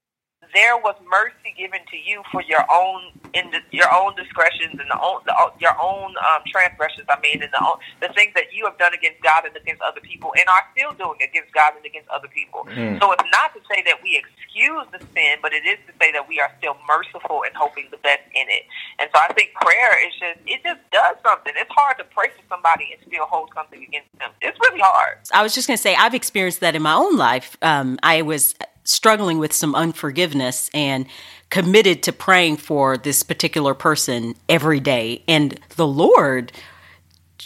there 0.54 0.78
was 0.78 0.96
mercy 1.10 1.54
given 1.58 1.82
to 1.92 1.98
you 1.98 2.22
for 2.32 2.42
your 2.42 2.64
own 2.72 3.14
in 3.34 3.52
the, 3.52 3.60
your 3.72 3.90
own 3.94 4.16
discretions 4.16 4.80
and 4.80 4.90
the 4.90 5.00
own 5.02 5.22
the, 5.26 5.34
your 5.60 5.76
own 5.82 6.14
um, 6.18 6.42
transgressions. 6.48 7.06
I 7.10 7.20
mean, 7.20 7.42
and 7.42 7.52
the 7.52 7.62
the 8.08 8.14
things 8.14 8.34
that 8.36 8.54
you 8.54 8.66
have 8.66 8.78
done 8.78 8.94
against 8.94 9.22
God 9.22 9.46
and 9.46 9.56
against 9.56 9.82
other 9.82 10.00
people, 10.02 10.34
and 10.38 10.46
are 10.48 10.66
still 10.74 10.94
doing 10.94 11.20
against 11.22 11.54
God 11.54 11.74
and 11.76 11.86
against 11.86 12.10
other 12.10 12.28
people. 12.30 12.66
Mm. 12.70 13.00
So 13.02 13.12
it's 13.12 13.30
not 13.30 13.54
to 13.54 13.62
say 13.70 13.84
that 13.86 14.02
we 14.02 14.18
excuse 14.18 14.86
the 14.94 15.02
sin, 15.14 15.42
but 15.42 15.54
it 15.54 15.66
is 15.66 15.78
to 15.88 15.94
say 16.00 16.12
that 16.14 16.28
we 16.28 16.40
are 16.40 16.52
still 16.58 16.78
merciful 16.88 17.44
and 17.44 17.54
hoping 17.56 17.90
the 17.92 18.02
best 18.02 18.24
in 18.34 18.48
it. 18.50 18.64
And 19.00 19.10
so 19.14 19.20
I 19.20 19.34
think 19.34 19.54
prayer 19.62 19.94
is 20.08 20.14
just 20.18 20.40
it 20.46 20.62
just 20.64 20.82
does 20.92 21.18
something. 21.26 21.54
It's 21.58 21.72
hard 21.74 21.98
to 21.98 22.06
pray 22.16 22.30
for 22.34 22.44
somebody 22.48 22.96
and 22.96 23.02
still 23.06 23.26
hold 23.26 23.52
something 23.54 23.84
against 23.84 24.10
them. 24.18 24.32
It's 24.42 24.58
really 24.70 24.82
hard. 24.82 25.18
I 25.34 25.44
was 25.44 25.54
just 25.54 25.68
going 25.68 25.78
to 25.78 25.82
say 25.82 25.96
I've 25.96 26.16
experienced 26.16 26.62
that 26.62 26.76
in 26.76 26.82
my 26.82 26.94
own 26.94 27.18
life. 27.18 27.58
Um, 27.62 28.00
I 28.02 28.22
was 28.22 28.56
struggling 28.88 29.38
with 29.38 29.54
some 29.54 29.76
unforgiveness 29.76 30.70
and 30.74 31.06
committed 31.50 32.04
to 32.04 32.14
praying 32.14 32.58
for 32.58 32.98
this 32.98 33.24
particular 33.24 33.74
person 33.74 34.36
every 34.50 34.80
day. 34.80 35.24
And 35.28 35.60
the 35.76 35.88
Lord, 35.88 36.52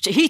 he 0.04 0.30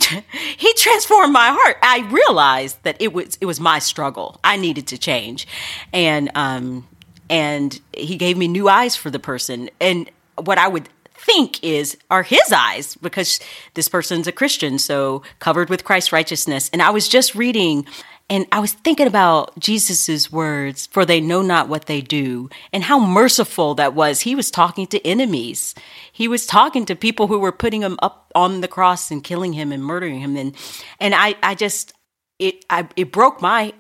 he 0.58 0.74
transformed 0.74 1.34
my 1.34 1.50
heart. 1.50 1.78
I 1.82 2.08
realized 2.12 2.82
that 2.84 2.98
it 3.00 3.14
was 3.14 3.38
it 3.42 3.46
was 3.46 3.60
my 3.60 3.80
struggle. 3.80 4.40
I 4.44 4.58
needed 4.58 4.88
to 4.88 4.98
change, 4.98 5.48
and 5.94 6.32
um 6.36 6.88
and 7.30 7.80
he 7.94 8.18
gave 8.18 8.38
me 8.38 8.48
new 8.48 8.68
eyes 8.68 8.96
for 8.96 9.10
the 9.10 9.20
person. 9.20 9.70
And 9.80 10.10
what 10.36 10.58
I 10.58 10.68
would 10.68 10.90
think 11.14 11.64
is 11.64 11.98
are 12.10 12.24
his 12.24 12.52
eyes 12.52 12.96
because 12.96 13.40
this 13.76 13.88
person's 13.88 14.28
a 14.28 14.32
Christian, 14.32 14.80
so 14.80 15.22
covered 15.40 15.70
with 15.70 15.84
Christ's 15.84 16.12
righteousness. 16.12 16.70
And 16.74 16.82
I 16.82 16.90
was 16.90 17.08
just 17.08 17.36
reading 17.36 17.86
and 18.32 18.48
I 18.50 18.62
was 18.62 18.72
thinking 18.72 19.08
about 19.08 19.60
Jesus's 19.60 20.32
words, 20.32 20.88
for 20.88 21.04
they 21.04 21.20
know 21.20 21.42
not 21.42 21.68
what 21.68 21.88
they 21.88 22.00
do, 22.00 22.50
and 22.72 22.82
how 22.82 22.98
merciful 22.98 23.76
that 23.76 23.94
was. 23.94 24.22
He 24.22 24.36
was 24.36 24.50
talking 24.50 24.88
to 24.88 25.06
enemies. 25.06 25.76
He 26.14 26.30
was 26.30 26.46
talking 26.48 26.86
to 26.86 26.96
people 26.96 27.28
who 27.28 27.40
were 27.40 27.52
putting 27.52 27.82
him 27.82 28.00
up 28.02 28.32
on 28.34 28.62
the 28.62 28.70
cross 28.70 29.12
and 29.12 29.22
killing 29.22 29.52
him 29.52 29.74
and 29.74 29.84
murdering 29.84 30.22
him. 30.22 30.38
And 30.38 30.56
and 31.02 31.14
I 31.14 31.36
I 31.44 31.56
just 31.56 31.92
it 32.40 32.64
I 32.70 32.88
it 32.96 33.12
broke 33.12 33.42
my 33.42 33.74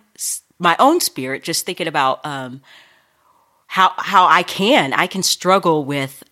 my 0.59 0.75
own 0.79 0.99
spirit 0.99 1.43
just 1.43 1.65
thinking 1.65 1.87
about 1.87 2.23
um 2.25 2.61
how 3.67 3.93
how 3.99 4.27
I 4.27 4.43
can 4.43 4.91
I 4.91 5.07
can 5.07 5.23
struggle 5.23 5.85
with 5.85 6.25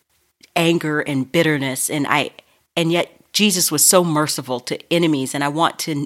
anger 0.58 1.00
and 1.00 1.32
bitterness 1.32 1.90
and 1.90 2.06
I 2.06 2.32
and 2.76 2.92
yet 2.92 3.32
Jesus 3.32 3.72
was 3.72 3.86
so 3.86 4.04
merciful 4.04 4.60
to 4.60 4.94
enemies 4.94 5.34
and 5.34 5.42
I 5.42 5.48
want 5.48 5.80
to 5.80 6.06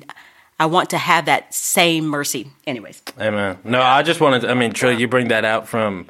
I 0.59 0.65
want 0.67 0.91
to 0.91 0.97
have 0.97 1.25
that 1.25 1.53
same 1.53 2.05
mercy. 2.05 2.49
Anyways. 2.65 3.01
Amen. 3.19 3.57
No, 3.63 3.81
I 3.81 4.03
just 4.03 4.21
wanted 4.21 4.41
to, 4.41 4.49
I 4.49 4.53
mean, 4.53 4.71
Trill, 4.73 4.97
you 4.97 5.07
bring 5.07 5.29
that 5.29 5.45
out 5.45 5.67
from 5.67 6.07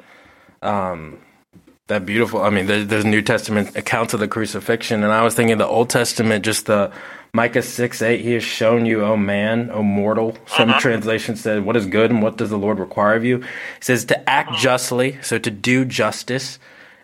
um, 0.62 1.18
that 1.88 2.06
beautiful, 2.06 2.42
I 2.42 2.50
mean, 2.50 2.66
there's, 2.66 2.86
there's 2.86 3.04
New 3.04 3.22
Testament 3.22 3.76
accounts 3.76 4.14
of 4.14 4.20
the 4.20 4.28
crucifixion. 4.28 5.02
And 5.02 5.12
I 5.12 5.22
was 5.22 5.34
thinking 5.34 5.58
the 5.58 5.66
Old 5.66 5.90
Testament, 5.90 6.44
just 6.44 6.66
the 6.66 6.92
Micah 7.32 7.62
6 7.62 8.00
8, 8.00 8.20
he 8.20 8.32
has 8.32 8.44
shown 8.44 8.86
you, 8.86 9.02
oh 9.02 9.16
man, 9.16 9.70
oh 9.72 9.82
mortal. 9.82 10.36
Some 10.46 10.70
uh-huh. 10.70 10.80
translations 10.80 11.40
said, 11.40 11.64
what 11.64 11.76
is 11.76 11.86
good 11.86 12.10
and 12.10 12.22
what 12.22 12.36
does 12.36 12.50
the 12.50 12.58
Lord 12.58 12.78
require 12.78 13.16
of 13.16 13.24
you? 13.24 13.38
He 13.38 13.46
says 13.80 14.04
to 14.06 14.30
act 14.30 14.50
uh-huh. 14.50 14.60
justly, 14.60 15.18
so 15.20 15.38
to 15.38 15.50
do 15.50 15.84
justice. 15.84 16.58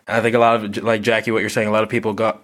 I 0.06 0.20
think 0.20 0.35
a 0.37 0.38
lot 0.38 0.64
of, 0.64 0.76
like 0.85 1.02
Jackie, 1.02 1.30
what 1.30 1.40
you're 1.40 1.49
saying, 1.49 1.68
a 1.68 1.73
lot 1.73 1.82
of 1.82 1.88
people 1.88 2.12
got 2.12 2.42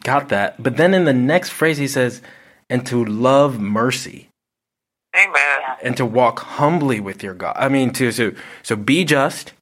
got 0.00 0.28
that. 0.28 0.62
But 0.62 0.76
then 0.76 0.94
in 0.94 1.04
the 1.04 1.12
next 1.12 1.50
phrase, 1.50 1.78
he 1.78 1.88
says, 1.88 2.22
and 2.70 2.86
to 2.86 3.04
love 3.04 3.60
mercy. 3.60 4.28
Amen. 5.16 5.60
And 5.82 5.96
to 5.96 6.04
walk 6.04 6.40
humbly 6.40 7.00
with 7.00 7.22
your 7.22 7.34
God. 7.34 7.54
I 7.56 7.68
mean, 7.68 7.92
to 7.92 8.10
so 8.10 8.32
so 8.62 8.76
be 8.76 9.04
just, 9.04 9.52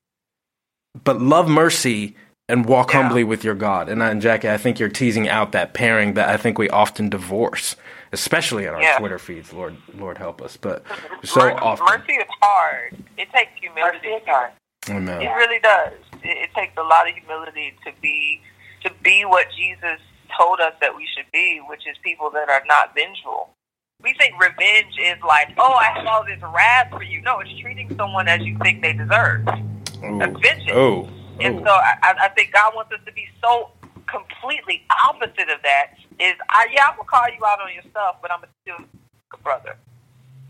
but 1.04 1.20
love 1.20 1.48
mercy 1.48 2.16
and 2.48 2.66
walk 2.66 2.92
yeah. 2.92 3.02
humbly 3.02 3.24
with 3.24 3.44
your 3.44 3.54
God. 3.54 3.88
And, 3.88 4.02
uh, 4.02 4.06
and 4.06 4.20
Jackie, 4.20 4.48
I 4.48 4.56
think 4.56 4.78
you're 4.78 4.88
teasing 4.88 5.28
out 5.28 5.52
that 5.52 5.74
pairing 5.74 6.14
that 6.14 6.28
I 6.28 6.36
think 6.36 6.58
we 6.58 6.68
often 6.68 7.08
divorce, 7.08 7.76
especially 8.12 8.64
in 8.64 8.70
our 8.70 8.82
yeah. 8.82 8.98
Twitter 8.98 9.18
feeds. 9.18 9.52
Lord, 9.52 9.76
Lord 9.96 10.18
help 10.18 10.42
us. 10.42 10.56
But 10.56 10.84
so 11.24 11.40
mercy, 11.40 11.56
often, 11.56 11.86
mercy 11.86 12.12
is 12.14 12.28
hard. 12.40 12.96
It 13.18 13.28
takes 13.32 13.52
humility. 13.60 13.98
Mercy 13.98 14.08
is 14.08 14.22
hard. 14.26 14.50
Amen. 14.88 15.22
It 15.22 15.30
really 15.30 15.60
does. 15.60 15.92
It, 16.22 16.36
it 16.36 16.50
takes 16.54 16.76
a 16.76 16.82
lot 16.82 17.08
of 17.08 17.14
humility 17.14 17.74
to 17.84 17.92
be 18.00 18.40
to 18.84 18.90
be 19.02 19.24
what 19.24 19.46
Jesus 19.56 20.00
told 20.36 20.58
us 20.58 20.72
that 20.80 20.96
we 20.96 21.06
should 21.14 21.30
be, 21.32 21.60
which 21.68 21.86
is 21.88 21.96
people 22.02 22.30
that 22.30 22.48
are 22.48 22.62
not 22.66 22.94
vengeful 22.94 23.50
we 24.02 24.14
think 24.14 24.34
revenge 24.40 24.94
is 25.00 25.16
like, 25.26 25.54
oh, 25.58 25.74
I 25.74 25.96
have 25.96 26.06
all 26.06 26.24
this 26.24 26.40
wrath 26.54 26.90
for 26.90 27.02
you. 27.02 27.20
No, 27.22 27.40
it's 27.40 27.50
treating 27.60 27.94
someone 27.96 28.28
as 28.28 28.42
you 28.42 28.58
think 28.58 28.82
they 28.82 28.92
deserve. 28.92 29.46
Ooh. 30.04 30.18
That's 30.18 30.36
vengeance. 30.40 30.72
Oh. 30.72 31.08
And 31.40 31.58
so 31.60 31.70
I, 31.70 32.14
I 32.20 32.28
think 32.28 32.52
God 32.52 32.74
wants 32.74 32.92
us 32.92 33.00
to 33.06 33.12
be 33.12 33.26
so 33.42 33.70
completely 34.06 34.82
opposite 35.06 35.48
of 35.48 35.62
that. 35.62 35.94
Is 36.20 36.34
I 36.50 36.68
yeah, 36.72 36.86
I'm 36.88 36.96
gonna 36.96 37.08
call 37.08 37.24
you 37.36 37.44
out 37.44 37.60
on 37.60 37.72
your 37.72 37.82
stuff, 37.90 38.16
but 38.20 38.30
I'm 38.30 38.40
gonna 38.40 38.52
still 38.62 38.86
a 39.32 39.36
brother. 39.38 39.76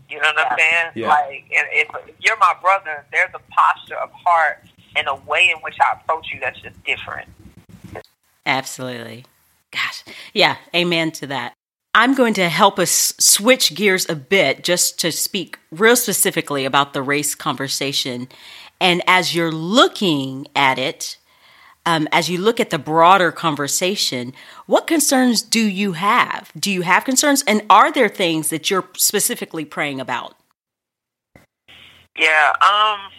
You 0.09 0.21
know 0.21 0.31
what 0.35 0.51
I'm 0.51 0.57
saying? 0.59 0.91
Yeah. 0.95 1.07
Like, 1.07 1.45
if, 1.49 1.89
if 1.97 2.15
you're 2.19 2.37
my 2.37 2.53
brother, 2.61 3.05
there's 3.11 3.31
a 3.33 3.39
posture 3.51 3.95
of 3.95 4.11
heart 4.11 4.63
and 4.95 5.07
a 5.07 5.15
way 5.27 5.51
in 5.55 5.59
which 5.61 5.77
I 5.81 5.99
approach 5.99 6.27
you 6.31 6.39
that's 6.39 6.59
just 6.61 6.75
different. 6.83 7.27
Absolutely. 8.45 9.25
Gosh, 9.71 10.03
yeah, 10.33 10.57
amen 10.75 11.11
to 11.13 11.27
that. 11.27 11.55
I'm 11.95 12.15
going 12.15 12.33
to 12.35 12.49
help 12.49 12.79
us 12.79 13.13
switch 13.19 13.75
gears 13.75 14.09
a 14.09 14.15
bit 14.15 14.63
just 14.63 14.99
to 15.01 15.11
speak 15.11 15.59
real 15.71 15.95
specifically 15.95 16.65
about 16.65 16.93
the 16.93 17.03
race 17.03 17.35
conversation. 17.35 18.27
And 18.81 19.03
as 19.05 19.35
you're 19.35 19.51
looking 19.51 20.47
at 20.55 20.79
it, 20.79 21.17
um, 21.85 22.07
as 22.11 22.29
you 22.29 22.39
look 22.39 22.59
at 22.59 22.71
the 22.71 22.79
broader 22.79 23.31
conversation, 23.31 24.33
what 24.65 24.87
concerns 24.87 25.41
do 25.41 25.59
you 25.59 25.93
have? 25.93 26.51
Do 26.57 26.71
you 26.71 26.81
have 26.81 27.05
concerns? 27.05 27.43
And 27.45 27.61
are 27.69 27.91
there 27.91 28.09
things 28.09 28.49
that 28.49 28.71
you're 28.71 28.87
specifically 28.97 29.65
praying 29.65 29.99
about? 29.99 30.35
Yeah. 32.17 32.53
Um, 32.55 33.11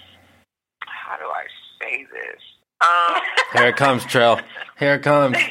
how 0.87 1.17
do 1.19 1.27
I 1.27 1.45
say 1.81 2.07
this? 2.13 2.41
Um, 2.81 3.23
Here 3.53 3.69
it 3.69 3.77
comes, 3.77 4.05
Trill. 4.05 4.41
Here 4.79 4.95
it 4.95 5.03
comes. 5.03 5.37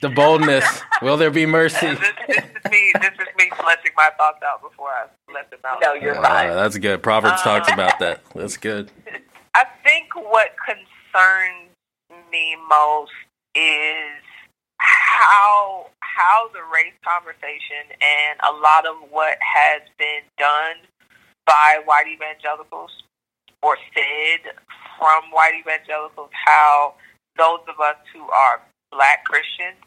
The 0.00 0.08
boldness. 0.08 0.64
Will 1.02 1.16
there 1.16 1.30
be 1.30 1.46
mercy? 1.46 1.86
this, 1.86 1.98
this, 2.26 2.36
is 2.38 2.70
me. 2.70 2.92
This 3.00 3.12
is 3.12 3.28
me 3.36 3.50
fleshing 3.56 3.92
my 3.96 4.10
thoughts 4.16 4.40
out 4.44 4.62
before 4.62 4.88
I 4.88 5.06
let 5.32 5.50
them 5.50 5.60
out. 5.64 5.78
No, 5.82 5.94
you're 5.94 6.18
uh, 6.18 6.22
fine. 6.22 6.50
That's 6.50 6.78
good. 6.78 7.02
Proverbs 7.02 7.40
uh, 7.40 7.44
talks 7.44 7.72
about 7.72 7.98
that. 7.98 8.22
That's 8.34 8.56
good. 8.56 8.90
I 9.54 9.64
think 9.82 10.14
what 10.14 10.54
concerns 10.64 11.70
me 12.30 12.56
most 12.68 13.10
is 13.54 14.22
how 14.78 15.86
how 16.00 16.48
the 16.52 16.60
race 16.72 16.94
conversation 17.02 17.90
and 17.90 18.38
a 18.48 18.54
lot 18.60 18.86
of 18.86 18.96
what 19.10 19.38
has 19.40 19.82
been 19.98 20.22
done 20.38 20.76
by 21.46 21.80
white 21.86 22.06
evangelicals 22.06 22.90
or 23.62 23.76
said 23.94 24.52
from 24.98 25.22
white 25.32 25.54
evangelicals, 25.58 26.30
how 26.32 26.94
those 27.36 27.60
of 27.68 27.80
us 27.80 27.96
who 28.12 28.22
are 28.30 28.62
black 28.92 29.24
Christians 29.24 29.78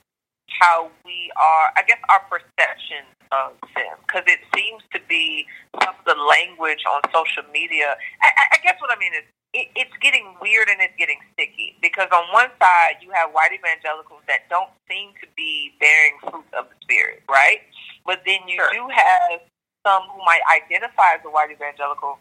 how 0.59 0.91
we 1.05 1.31
are, 1.37 1.71
I 1.77 1.83
guess, 1.87 1.99
our 2.09 2.21
perception 2.27 3.07
of 3.31 3.55
them. 3.75 3.95
Because 4.03 4.27
it 4.27 4.39
seems 4.55 4.83
to 4.93 4.99
be 5.07 5.47
some 5.79 5.95
of 5.95 6.05
the 6.05 6.17
language 6.19 6.83
on 6.89 7.01
social 7.13 7.47
media. 7.51 7.95
I, 8.21 8.29
I 8.53 8.57
guess 8.63 8.75
what 8.81 8.91
I 8.91 8.99
mean 8.99 9.13
is 9.13 9.25
it, 9.53 9.67
it's 9.75 9.95
getting 10.01 10.35
weird 10.41 10.67
and 10.67 10.81
it's 10.81 10.95
getting 10.97 11.19
sticky. 11.33 11.75
Because 11.81 12.07
on 12.11 12.27
one 12.33 12.51
side, 12.59 12.99
you 13.01 13.11
have 13.11 13.31
white 13.31 13.51
evangelicals 13.55 14.21
that 14.27 14.47
don't 14.49 14.71
seem 14.89 15.15
to 15.21 15.27
be 15.35 15.71
bearing 15.79 16.15
fruit 16.21 16.47
of 16.57 16.67
the 16.67 16.77
Spirit, 16.83 17.23
right? 17.29 17.63
But 18.05 18.23
then 18.25 18.47
you 18.47 18.59
sure. 18.59 18.71
do 18.73 18.83
have 18.91 19.41
some 19.85 20.03
who 20.13 20.19
might 20.25 20.43
identify 20.51 21.15
as 21.17 21.21
a 21.25 21.31
white 21.31 21.51
evangelical 21.51 22.19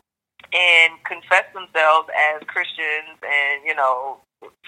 and 0.52 0.92
confess 1.04 1.46
themselves 1.54 2.08
as 2.10 2.42
Christians 2.48 3.18
and, 3.22 3.62
you 3.64 3.74
know, 3.74 4.18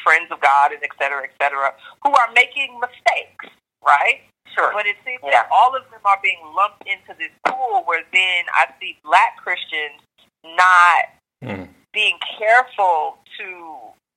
friends 0.02 0.28
of 0.30 0.40
God 0.40 0.72
and 0.72 0.82
et 0.82 0.90
cetera, 0.98 1.24
et 1.24 1.34
cetera, 1.40 1.72
who 2.02 2.10
are 2.10 2.28
making 2.34 2.78
mistakes, 2.80 3.48
right? 3.84 4.20
Sure. 4.54 4.70
But 4.72 4.86
it 4.86 4.96
seems 5.04 5.20
yeah. 5.24 5.42
that 5.42 5.48
all 5.52 5.74
of 5.74 5.82
them 5.90 6.04
are 6.04 6.20
being 6.22 6.40
lumped 6.54 6.84
into 6.84 7.16
this 7.16 7.32
pool 7.48 7.82
where 7.86 8.04
then 8.12 8.44
I 8.52 8.68
see 8.80 8.98
black 9.04 9.40
Christians 9.40 10.02
not 10.44 11.08
mm. 11.42 11.68
being 11.92 12.18
careful 12.38 13.16
to 13.38 13.48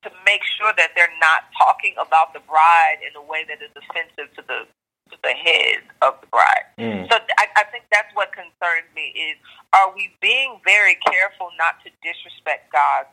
to 0.04 0.14
make 0.22 0.46
sure 0.46 0.70
that 0.78 0.94
they're 0.94 1.18
not 1.18 1.50
talking 1.58 1.96
about 1.98 2.30
the 2.34 2.40
bride 2.46 3.02
in 3.02 3.16
a 3.18 3.24
way 3.26 3.42
that 3.50 3.58
is 3.58 3.74
offensive 3.74 4.30
to 4.36 4.44
the 4.46 4.68
to 5.12 5.18
the 5.24 5.34
head 5.34 5.82
of 6.02 6.20
the 6.22 6.28
bride. 6.28 6.68
Mm. 6.78 7.08
So 7.10 7.18
I, 7.38 7.46
I 7.56 7.64
think 7.72 7.86
that's 7.92 8.10
what 8.14 8.34
concerns 8.34 8.90
me 8.96 9.14
is 9.16 9.38
are 9.74 9.94
we 9.96 10.12
being 10.22 10.60
very 10.66 10.98
careful 11.06 11.50
not 11.58 11.80
to 11.86 11.92
disrespect 12.04 12.74
God's 12.74 13.10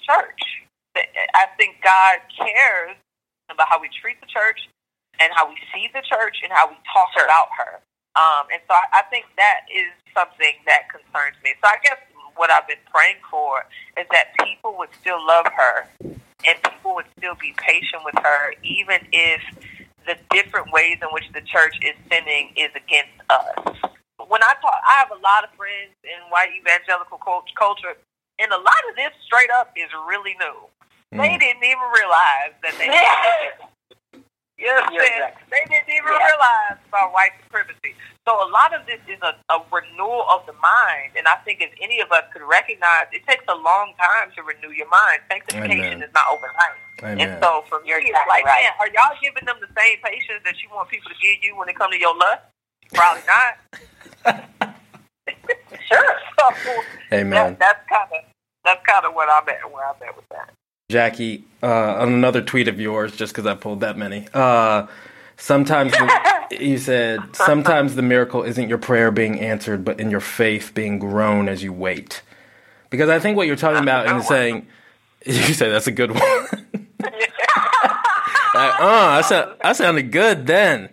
church? 0.00 0.64
I 0.96 1.46
think 1.56 1.82
God 1.82 2.22
cares 2.36 2.96
about 3.50 3.68
how 3.68 3.80
we 3.80 3.90
treat 4.00 4.20
the 4.20 4.26
church 4.26 4.68
and 5.20 5.32
how 5.34 5.48
we 5.48 5.56
see 5.72 5.90
the 5.92 6.02
church 6.02 6.42
and 6.42 6.52
how 6.52 6.68
we 6.68 6.76
talk 6.90 7.10
about 7.18 7.48
her. 7.58 7.80
Um, 8.14 8.46
and 8.52 8.62
so 8.66 8.74
I, 8.74 9.00
I 9.00 9.02
think 9.10 9.26
that 9.36 9.66
is 9.70 9.90
something 10.14 10.54
that 10.66 10.86
concerns 10.90 11.34
me. 11.42 11.54
So 11.62 11.66
I 11.66 11.78
guess 11.82 11.98
what 12.36 12.50
I've 12.50 12.66
been 12.66 12.82
praying 12.92 13.18
for 13.30 13.66
is 13.98 14.06
that 14.10 14.34
people 14.46 14.74
would 14.78 14.90
still 15.00 15.24
love 15.24 15.46
her 15.50 15.86
and 16.02 16.54
people 16.62 16.94
would 16.94 17.10
still 17.18 17.34
be 17.34 17.54
patient 17.58 18.02
with 18.04 18.14
her, 18.22 18.54
even 18.62 18.98
if 19.12 19.42
the 20.06 20.16
different 20.30 20.70
ways 20.72 20.98
in 21.00 21.08
which 21.10 21.24
the 21.32 21.40
church 21.40 21.74
is 21.82 21.96
sinning 22.10 22.52
is 22.56 22.70
against 22.76 23.16
us. 23.30 23.56
When 24.28 24.42
I 24.42 24.54
talk, 24.60 24.78
I 24.86 24.98
have 24.98 25.10
a 25.10 25.20
lot 25.20 25.44
of 25.44 25.50
friends 25.56 25.92
in 26.04 26.18
white 26.30 26.50
evangelical 26.54 27.18
culture, 27.18 27.96
and 28.38 28.52
a 28.52 28.56
lot 28.56 28.82
of 28.90 28.96
this 28.96 29.12
straight 29.24 29.50
up 29.50 29.72
is 29.76 29.88
really 30.08 30.36
new. 30.38 30.68
Mm. 31.14 31.22
They 31.22 31.38
didn't 31.38 31.62
even 31.62 31.88
realize 31.94 32.52
that 32.66 32.74
they. 32.74 32.90
you 34.58 34.66
know 34.66 34.82
what 34.82 34.90
I'm 34.90 34.98
saying? 34.98 35.22
Exactly. 35.22 35.46
They 35.46 35.62
didn't 35.70 35.92
even 35.94 36.10
yeah. 36.10 36.26
realize 36.26 36.78
about 36.90 37.14
white 37.14 37.38
supremacy. 37.46 37.94
So 38.26 38.34
a 38.34 38.50
lot 38.50 38.74
of 38.74 38.82
this 38.90 38.98
is 39.06 39.22
a, 39.22 39.38
a 39.52 39.62
renewal 39.70 40.26
of 40.26 40.42
the 40.50 40.56
mind, 40.58 41.14
and 41.14 41.28
I 41.30 41.38
think 41.46 41.62
if 41.62 41.70
any 41.78 42.00
of 42.00 42.10
us 42.10 42.24
could 42.32 42.42
recognize, 42.42 43.06
it 43.14 43.22
takes 43.30 43.44
a 43.46 43.54
long 43.54 43.94
time 43.94 44.34
to 44.34 44.42
renew 44.42 44.74
your 44.74 44.88
mind. 44.90 45.22
Sanctification 45.30 46.00
Amen. 46.00 46.02
is 46.02 46.10
not 46.10 46.26
overnight. 46.32 46.82
Amen. 47.04 47.20
And 47.20 47.30
so 47.38 47.62
for 47.68 47.78
me, 47.84 47.94
it's 47.94 48.26
like, 48.26 48.42
right. 48.42 48.64
man, 48.64 48.72
are 48.80 48.90
y'all 48.90 49.14
giving 49.22 49.44
them 49.46 49.60
the 49.62 49.70
same 49.76 50.02
patience 50.02 50.42
that 50.42 50.58
you 50.64 50.72
want 50.74 50.88
people 50.90 51.14
to 51.14 51.18
give 51.22 51.38
you 51.46 51.54
when 51.54 51.68
it 51.68 51.76
comes 51.76 51.94
to 51.94 52.00
your 52.00 52.16
lust? 52.16 52.42
Probably 52.90 53.22
not. 53.30 53.54
sure. 55.86 56.16
So, 56.34 56.50
Amen. 57.12 57.30
That, 57.30 57.58
that's 57.58 57.88
kind 57.88 58.10
of 58.12 58.20
that's 58.64 58.84
kind 58.84 59.06
of 59.06 59.14
what 59.14 59.28
I'm 59.30 59.48
at. 59.48 59.64
Where 59.72 59.86
I'm 59.86 59.96
at 60.02 60.16
with 60.16 60.28
that. 60.28 60.52
Jackie, 60.90 61.44
uh, 61.62 61.94
on 61.94 62.12
another 62.12 62.42
tweet 62.42 62.68
of 62.68 62.78
yours, 62.78 63.16
just 63.16 63.32
because 63.32 63.46
I 63.46 63.54
pulled 63.54 63.80
that 63.80 63.96
many, 63.96 64.28
uh, 64.34 64.86
sometimes 65.38 65.92
the, 65.92 66.46
you 66.60 66.76
said 66.76 67.20
sometimes 67.34 67.94
the 67.94 68.02
miracle 68.02 68.42
isn't 68.42 68.68
your 68.68 68.76
prayer 68.76 69.10
being 69.10 69.40
answered, 69.40 69.84
but 69.84 69.98
in 69.98 70.10
your 70.10 70.20
faith 70.20 70.72
being 70.74 70.98
grown 70.98 71.48
as 71.48 71.62
you 71.62 71.72
wait. 71.72 72.20
Because 72.90 73.08
I 73.08 73.18
think 73.18 73.36
what 73.36 73.46
you're 73.46 73.56
talking 73.56 73.82
about 73.82 74.06
and 74.06 74.22
saying, 74.22 74.66
you 75.26 75.54
say 75.54 75.70
that's 75.70 75.86
a 75.86 75.92
good 75.92 76.10
one. 76.10 76.20
like, 76.20 76.50
oh, 78.78 79.08
I, 79.08 79.22
sound, 79.22 79.54
I 79.62 79.72
sounded 79.72 80.12
good 80.12 80.46
then. 80.46 80.90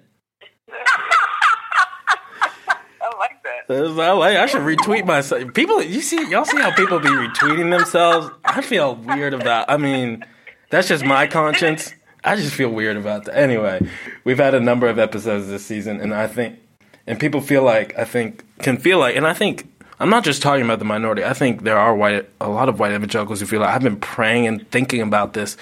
I 3.01 3.17
like 3.19 3.43
that. 3.43 3.50
I 3.69 4.11
like. 4.11 4.37
I 4.37 4.45
should 4.45 4.61
retweet 4.61 5.05
myself. 5.05 5.53
People, 5.53 5.81
you 5.81 6.01
see, 6.01 6.29
y'all 6.29 6.45
see 6.45 6.57
how 6.57 6.73
people 6.75 6.99
be 6.99 7.09
retweeting 7.09 7.69
themselves. 7.69 8.29
I 8.43 8.61
feel 8.61 8.95
weird 8.95 9.33
about. 9.33 9.69
I 9.69 9.77
mean, 9.77 10.25
that's 10.69 10.87
just 10.87 11.05
my 11.05 11.27
conscience. 11.27 11.93
I 12.23 12.35
just 12.35 12.53
feel 12.53 12.69
weird 12.69 12.97
about 12.97 13.25
that. 13.25 13.37
Anyway, 13.37 13.87
we've 14.23 14.37
had 14.37 14.53
a 14.53 14.59
number 14.59 14.87
of 14.87 14.99
episodes 14.99 15.47
this 15.47 15.65
season, 15.65 15.99
and 16.01 16.13
I 16.13 16.27
think, 16.27 16.59
and 17.07 17.19
people 17.19 17.41
feel 17.41 17.63
like 17.63 17.97
I 17.97 18.03
think 18.03 18.43
can 18.59 18.77
feel 18.77 18.99
like, 18.99 19.15
and 19.15 19.25
I 19.25 19.33
think 19.33 19.67
I'm 19.99 20.09
not 20.09 20.23
just 20.23 20.41
talking 20.41 20.63
about 20.65 20.79
the 20.79 20.85
minority. 20.85 21.23
I 21.23 21.33
think 21.33 21.63
there 21.63 21.77
are 21.77 21.95
white, 21.95 22.29
a 22.39 22.49
lot 22.49 22.69
of 22.69 22.79
white 22.79 22.91
evangelicals 22.91 23.39
who 23.39 23.45
feel 23.45 23.59
like 23.59 23.69
I've 23.69 23.83
been 23.83 23.99
praying 23.99 24.47
and 24.47 24.69
thinking 24.71 25.01
about 25.01 25.33
this 25.33 25.57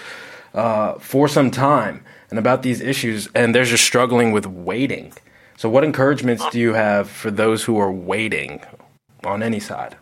uh, 0.53 0.93
for 0.93 1.27
some 1.27 1.51
time 1.51 2.03
and 2.29 2.39
about 2.39 2.63
these 2.63 2.81
issues, 2.81 3.29
and 3.35 3.53
they're 3.53 3.65
just 3.65 3.83
struggling 3.83 4.31
with 4.31 4.45
waiting. 4.45 5.13
So, 5.59 5.67
what 5.67 5.83
encouragements 5.83 6.41
do 6.51 6.57
you 6.57 6.71
have 6.71 7.09
for 7.09 7.29
those 7.29 7.65
who 7.65 7.77
are 7.79 7.91
waiting 7.91 8.61
on 9.25 9.43
any 9.43 9.59
side? 9.59 9.97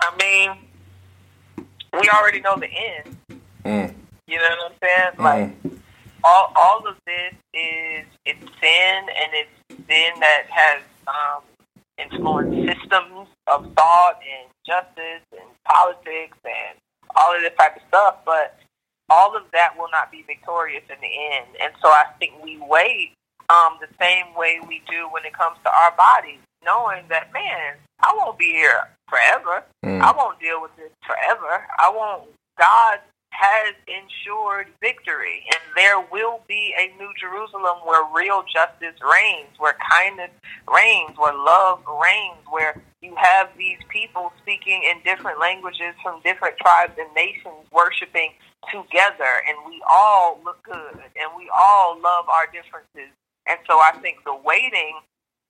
I 0.00 0.16
mean, 0.16 1.66
we 1.92 2.08
already 2.14 2.40
know 2.40 2.54
the 2.56 2.68
end. 2.68 3.16
Mm. 3.64 3.94
You 4.28 4.36
know 4.36 4.44
what 4.44 4.70
I'm 4.70 4.78
saying? 4.80 5.10
Mm. 5.16 5.24
Like 5.24 5.82
all 6.22 6.52
all 6.54 6.86
of 6.86 6.94
this 7.04 7.34
is 7.52 8.06
it's 8.26 8.46
sin 8.60 9.06
and 9.18 9.30
it's 9.32 9.88
sin 9.88 10.20
that 10.20 10.44
has 10.48 10.82
um, 11.08 11.42
influenced 11.98 12.68
systems 12.68 13.26
of 13.48 13.72
thought 13.74 14.20
and 14.22 14.48
justice 14.64 15.26
and 15.32 15.48
politics 15.64 16.38
and 16.44 16.78
all 17.16 17.34
of 17.34 17.42
this 17.42 17.50
type 17.58 17.74
of 17.74 17.82
stuff. 17.88 18.18
But 18.24 18.56
all 19.08 19.36
of 19.36 19.42
that 19.52 19.76
will 19.76 19.90
not 19.90 20.12
be 20.12 20.22
victorious 20.28 20.84
in 20.88 21.00
the 21.00 21.34
end. 21.34 21.48
And 21.60 21.72
so 21.82 21.88
I 21.88 22.04
think 22.20 22.34
we 22.44 22.58
wait 22.58 23.14
um, 23.50 23.78
the 23.80 23.88
same 24.00 24.34
way 24.34 24.60
we 24.66 24.82
do 24.88 25.08
when 25.10 25.24
it 25.24 25.32
comes 25.32 25.56
to 25.64 25.70
our 25.70 25.94
bodies, 25.96 26.38
knowing 26.64 27.04
that 27.08 27.32
man, 27.32 27.74
I 28.00 28.14
won't 28.16 28.38
be 28.38 28.50
here 28.50 28.88
forever. 29.08 29.64
Mm. 29.84 30.00
I 30.00 30.12
won't 30.16 30.40
deal 30.40 30.60
with 30.60 30.74
this 30.76 30.90
forever. 31.06 31.66
I 31.78 31.90
won't. 31.90 32.30
God 32.58 32.98
has 33.30 33.74
ensured 33.88 34.68
victory, 34.80 35.44
and 35.50 35.60
there 35.74 36.00
will 36.12 36.40
be 36.46 36.74
a 36.78 36.94
New 36.98 37.10
Jerusalem 37.18 37.78
where 37.84 38.04
real 38.14 38.44
justice 38.52 38.98
reigns, 39.02 39.58
where 39.58 39.74
kindness 39.90 40.30
reigns, 40.72 41.16
where 41.16 41.34
love 41.34 41.80
reigns, 41.86 42.44
where 42.50 42.80
you 43.00 43.14
have 43.16 43.48
these 43.58 43.78
people 43.88 44.32
speaking 44.42 44.82
in 44.84 45.02
different 45.02 45.40
languages 45.40 45.94
from 46.02 46.20
different 46.22 46.56
tribes 46.58 46.92
and 46.98 47.12
nations 47.14 47.66
worshiping 47.72 48.30
together, 48.70 49.42
and 49.48 49.58
we 49.66 49.82
all 49.90 50.38
look 50.44 50.62
good, 50.62 51.02
and 51.16 51.30
we 51.36 51.50
all 51.50 51.98
love 52.00 52.28
our 52.28 52.46
differences. 52.52 53.10
And 53.46 53.58
so 53.66 53.78
I 53.78 53.92
think 54.00 54.24
the 54.24 54.34
waiting 54.34 55.00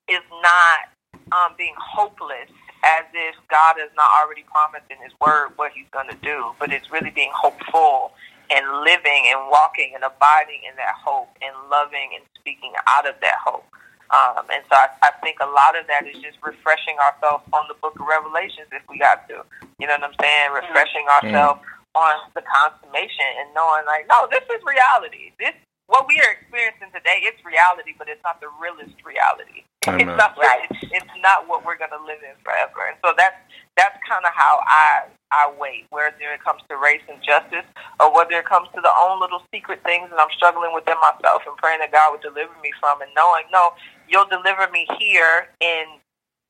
is 0.09 0.23
not 0.43 0.93
um, 1.33 1.55
being 1.57 1.75
hopeless 1.79 2.51
as 2.85 3.05
if 3.15 3.37
God 3.49 3.77
has 3.79 3.91
not 3.97 4.11
already 4.21 4.45
promised 4.51 4.91
in 4.91 4.99
His 5.03 5.13
Word 5.21 5.53
what 5.57 5.73
He's 5.73 5.89
going 5.93 6.09
to 6.09 6.19
do, 6.23 6.53
but 6.59 6.73
it's 6.73 6.91
really 6.91 7.11
being 7.11 7.31
hopeful 7.35 8.13
and 8.51 8.65
living 8.83 9.31
and 9.31 9.49
walking 9.49 9.93
and 9.95 10.05
abiding 10.05 10.67
in 10.69 10.75
that 10.77 10.95
hope 10.99 11.31
and 11.41 11.55
loving 11.71 12.11
and 12.17 12.25
speaking 12.37 12.73
out 12.89 13.09
of 13.09 13.15
that 13.23 13.39
hope. 13.45 13.65
Um, 14.13 14.45
and 14.53 14.61
so 14.69 14.77
I, 14.77 14.93
I 15.01 15.11
think 15.25 15.41
a 15.41 15.49
lot 15.49 15.73
of 15.73 15.89
that 15.89 16.05
is 16.05 16.21
just 16.21 16.37
refreshing 16.45 17.01
ourselves 17.01 17.49
on 17.57 17.65
the 17.69 17.79
book 17.81 17.97
of 17.97 18.05
Revelations 18.05 18.69
if 18.69 18.85
we 18.91 18.99
got 19.01 19.25
to. 19.33 19.41
You 19.81 19.89
know 19.89 19.97
what 19.97 20.13
I'm 20.13 20.19
saying? 20.21 20.53
Refreshing 20.53 21.07
ourselves 21.09 21.65
on 21.97 22.15
the 22.37 22.45
consummation 22.45 23.29
and 23.41 23.49
knowing 23.57 23.89
like, 23.89 24.05
no, 24.09 24.29
this 24.29 24.45
is 24.53 24.61
reality. 24.69 25.33
This 25.41 25.57
what 25.93 26.09
we 26.09 26.17
are 26.25 26.33
experiencing 26.33 26.89
today, 26.89 27.21
it's 27.29 27.37
reality, 27.45 27.93
but 28.01 28.09
it's 28.09 28.25
not 28.25 28.41
the 28.41 28.49
realest 28.57 28.97
reality. 29.05 29.69
Amen. 29.85 30.09
It's 30.09 30.17
not 30.17 30.33
right. 30.41 30.65
It's, 30.73 30.89
it's 30.89 31.15
not 31.21 31.45
what 31.45 31.69
we're 31.69 31.77
going 31.77 31.93
to 31.93 32.01
live 32.01 32.25
in 32.25 32.33
forever. 32.41 32.89
And 32.89 32.97
so 33.05 33.13
that's 33.13 33.37
that's 33.77 34.01
kind 34.09 34.25
of 34.25 34.33
how 34.33 34.65
I 34.65 35.13
I 35.29 35.53
wait, 35.61 35.85
whether 35.93 36.33
it 36.33 36.41
comes 36.41 36.65
to 36.73 36.81
race 36.81 37.05
and 37.13 37.21
justice, 37.21 37.69
or 38.01 38.09
whether 38.09 38.41
it 38.41 38.49
comes 38.49 38.73
to 38.73 38.81
the 38.81 38.93
own 39.05 39.21
little 39.21 39.45
secret 39.53 39.85
things 39.85 40.09
that 40.09 40.17
I'm 40.17 40.33
struggling 40.33 40.73
with 40.73 40.89
in 40.89 40.97
myself, 40.97 41.45
and 41.45 41.53
praying 41.61 41.85
that 41.85 41.93
God 41.93 42.17
would 42.17 42.25
deliver 42.25 42.57
me 42.65 42.73
from, 42.81 43.05
and 43.05 43.13
knowing, 43.13 43.45
no, 43.53 43.77
you'll 44.09 44.33
deliver 44.33 44.73
me 44.73 44.89
here 44.97 45.53
in 45.61 46.01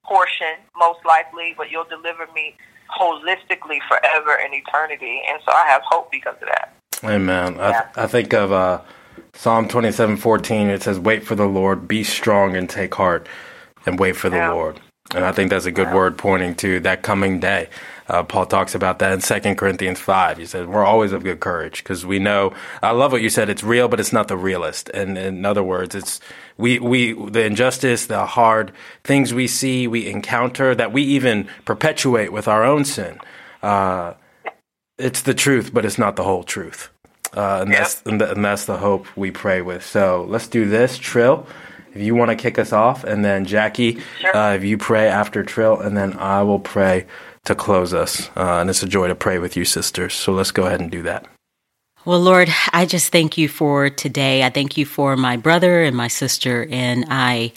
portion, 0.07 0.63
most 0.79 1.03
likely, 1.03 1.55
but 1.59 1.67
you'll 1.71 1.91
deliver 1.91 2.31
me 2.31 2.55
holistically 2.95 3.83
forever 3.91 4.39
in 4.39 4.55
eternity. 4.55 5.23
And 5.27 5.43
so 5.43 5.51
I 5.51 5.67
have 5.67 5.83
hope 5.83 6.11
because 6.11 6.39
of 6.39 6.47
that. 6.47 6.75
Amen. 7.03 7.59
I, 7.59 7.71
th- 7.73 7.91
I 7.97 8.07
think 8.07 8.33
of 8.35 8.53
uh, 8.53 8.81
Psalm 9.35 9.69
twenty-seven 9.69 10.17
fourteen. 10.17 10.69
It 10.69 10.83
says, 10.83 10.99
"Wait 10.99 11.25
for 11.25 11.35
the 11.35 11.47
Lord, 11.47 11.89
be 11.89 12.05
strong 12.05 12.57
and 12.57 12.69
take 12.69 12.95
heart, 12.95 13.27
and 13.87 13.99
wait 13.99 14.17
for 14.17 14.29
the 14.29 14.37
Yeah. 14.37 14.53
Lord." 14.53 14.81
And 15.15 15.25
I 15.25 15.33
think 15.33 15.51
that's 15.51 15.67
a 15.67 15.71
good 15.73 15.93
word 15.93 16.17
pointing 16.17 16.55
to 16.57 16.81
that 16.81 17.03
coming 17.03 17.39
day. 17.39 17.69
Uh, 18.09 18.23
Paul 18.23 18.47
talks 18.47 18.75
about 18.75 18.99
that 19.01 19.13
in 19.13 19.21
Second 19.21 19.57
Corinthians 19.57 20.01
five. 20.01 20.39
He 20.39 20.47
says, 20.47 20.67
"We're 20.67 20.85
always 20.85 21.13
of 21.13 21.23
good 21.23 21.41
courage 21.41 21.83
because 21.83 22.07
we 22.07 22.19
know." 22.19 22.53
I 22.83 22.93
love 22.93 23.13
what 23.13 23.21
you 23.21 23.29
said. 23.29 23.49
It's 23.49 23.63
real, 23.63 23.89
but 23.89 24.01
it's 24.01 24.13
not 24.13 24.29
the 24.29 24.37
realist. 24.37 24.89
And 24.91 25.19
in 25.19 25.45
other 25.45 25.63
words, 25.63 25.95
it's 25.95 26.21
we 26.57 26.79
we 26.79 27.13
the 27.13 27.45
injustice, 27.45 28.07
the 28.07 28.27
hard 28.27 28.73
things 29.05 29.35
we 29.35 29.47
see, 29.47 29.87
we 29.87 30.07
encounter 30.09 30.75
that 30.75 30.93
we 30.93 31.03
even 31.03 31.47
perpetuate 31.65 32.33
with 32.33 32.49
our 32.49 32.65
own 32.65 32.85
sin. 32.85 33.19
Uh, 33.63 34.15
it's 34.99 35.23
the 35.23 35.35
truth, 35.35 35.73
but 35.75 35.85
it's 35.85 35.99
not 35.99 36.17
the 36.17 36.25
whole 36.25 36.45
truth. 36.45 36.91
Uh, 37.37 37.61
and, 37.63 37.71
Yeah. 37.71 37.79
that's, 37.79 38.03
and, 38.05 38.19
th- 38.19 38.31
and 38.33 38.45
that's 38.45 38.65
the 38.67 38.77
hope 38.79 39.07
we 39.17 39.31
pray 39.31 39.63
with. 39.63 39.85
So 39.85 40.27
let's 40.29 40.49
do 40.49 40.69
this. 40.69 40.99
Trill, 40.99 41.47
if 41.95 42.01
you 42.03 42.15
want 42.15 42.31
to 42.31 42.37
kick 42.37 42.59
us 42.59 42.73
off, 42.73 43.05
and 43.05 43.25
then 43.25 43.45
Jackie, 43.45 43.99
Sure. 44.21 44.37
uh, 44.37 44.55
if 44.55 44.65
you 44.65 44.79
pray 44.79 45.09
after 45.09 45.43
Trill, 45.43 45.81
and 45.81 45.97
then 45.97 46.15
I 46.19 46.43
will 46.43 46.61
pray 46.61 47.07
to 47.45 47.55
close 47.55 47.93
us. 47.95 48.31
Uh, 48.37 48.61
and 48.61 48.71
it's 48.71 48.83
a 48.83 48.87
joy 48.89 49.09
to 49.09 49.15
pray 49.15 49.39
with 49.39 49.57
you, 49.57 49.65
sisters. 49.65 50.15
So 50.15 50.33
let's 50.33 50.51
go 50.53 50.67
ahead 50.67 50.81
and 50.81 50.91
do 50.91 51.03
that. 51.03 51.27
Well, 52.05 52.21
Lord, 52.21 52.49
I 52.73 52.85
just 52.85 53.13
thank 53.13 53.39
you 53.39 53.49
for 53.49 53.89
today. 53.89 54.43
I 54.43 54.51
thank 54.51 54.77
you 54.77 54.85
for 54.85 55.17
my 55.17 55.37
brother 55.37 55.83
and 55.85 55.97
my 55.97 56.09
sister. 56.09 56.67
And 56.71 57.05
I 57.09 57.53